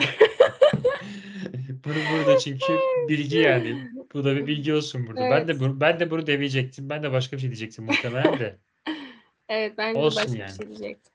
[1.86, 2.74] Bunu burada çünkü
[3.10, 3.92] bilgi yani.
[4.14, 5.22] Bu da bir bilgi olsun burada.
[5.22, 5.62] Ben de Evet.
[5.62, 6.90] bunu, ben de bunu demeyecektim.
[6.90, 8.58] Ben de başka bir şey diyecektim muhtemelen de.
[9.50, 10.34] Evet ben de başka yani.
[10.38, 11.15] bir şey diyecektim.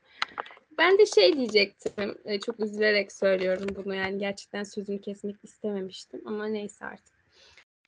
[0.80, 2.18] Ben de şey diyecektim.
[2.24, 7.14] e, Çok üzülerek söylüyorum bunu yani gerçekten sözünü kesmek istememiştim ama neyse artık.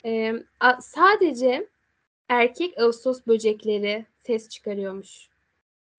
[0.04, 1.66] Ee, a- sadece
[2.28, 5.28] erkek Ağustos böcekleri ses çıkarıyormuş.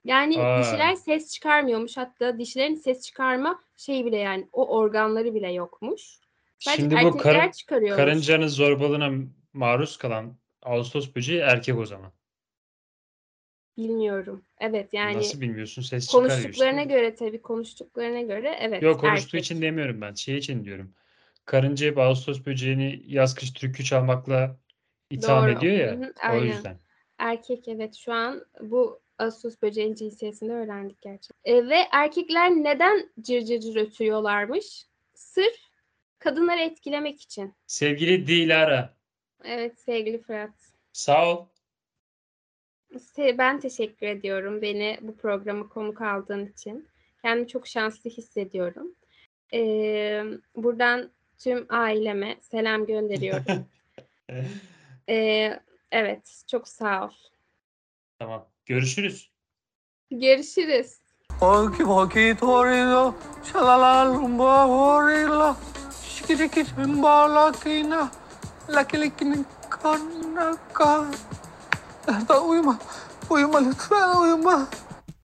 [0.06, 0.62] Yani Aa.
[0.64, 1.98] dişiler ses çıkarmıyormuş.
[1.98, 6.20] Hatta dişilerin ses çıkarma şeyi bile yani o organları bile yokmuş.
[6.60, 7.98] Sadece Şimdi bu çıkarıyormuş.
[7.98, 9.12] karıncanın zorbalığına
[9.54, 12.12] maruz kalan Ağustos böceği erkek o zaman.
[13.78, 14.46] Bilmiyorum.
[14.60, 15.82] Evet yani Nasıl bilmiyorsun?
[15.82, 16.44] Ses çıkarıyor işte.
[16.44, 18.84] konuştuklarına göre tabii konuştuklarına göre evet.
[18.84, 19.46] Yok konuştuğu erkek.
[19.46, 20.14] için demiyorum ben.
[20.14, 20.94] Şey için diyorum.
[21.46, 24.58] Karınca hep Ağustos böceğini yaz kış türkü çalmakla
[25.10, 25.52] itham Doğru.
[25.52, 25.92] ediyor ya.
[25.92, 26.46] Hı hı, o aynen.
[26.46, 26.80] yüzden.
[27.18, 31.54] Erkek evet şu an bu Ağustos böceğin cinsiyetini öğrendik gerçekten.
[31.54, 34.86] E, ve erkekler neden cır cır cır ötüyorlarmış?
[35.14, 35.58] Sırf
[36.20, 37.54] kadınları etkilemek için.
[37.68, 38.94] Sevgili Dilara.
[39.44, 40.50] Evet sevgili Fırat.
[40.94, 41.46] Sağ ol.
[43.18, 46.88] Ben teşekkür ediyorum beni bu programa konuk aldığın için.
[47.22, 48.96] Kendimi çok şanslı hissediyorum.
[49.54, 50.24] Ee,
[50.56, 53.46] buradan tüm aileme selam gönderiyorum.
[55.10, 55.60] Ee,
[55.92, 57.12] evet çok sağ ol.
[58.20, 58.48] tamam.
[58.66, 59.32] Görüşürüz.
[60.12, 60.98] Görüşürüz.
[61.42, 65.56] Oki poki torino, shalala lumba horila,
[66.06, 68.12] shikiriki timba lakina,
[68.70, 69.38] lakilikini
[69.70, 71.06] kanaka.
[72.06, 72.78] 哎，他为什么？
[73.30, 73.60] 为什么？
[73.60, 74.68] 为什么？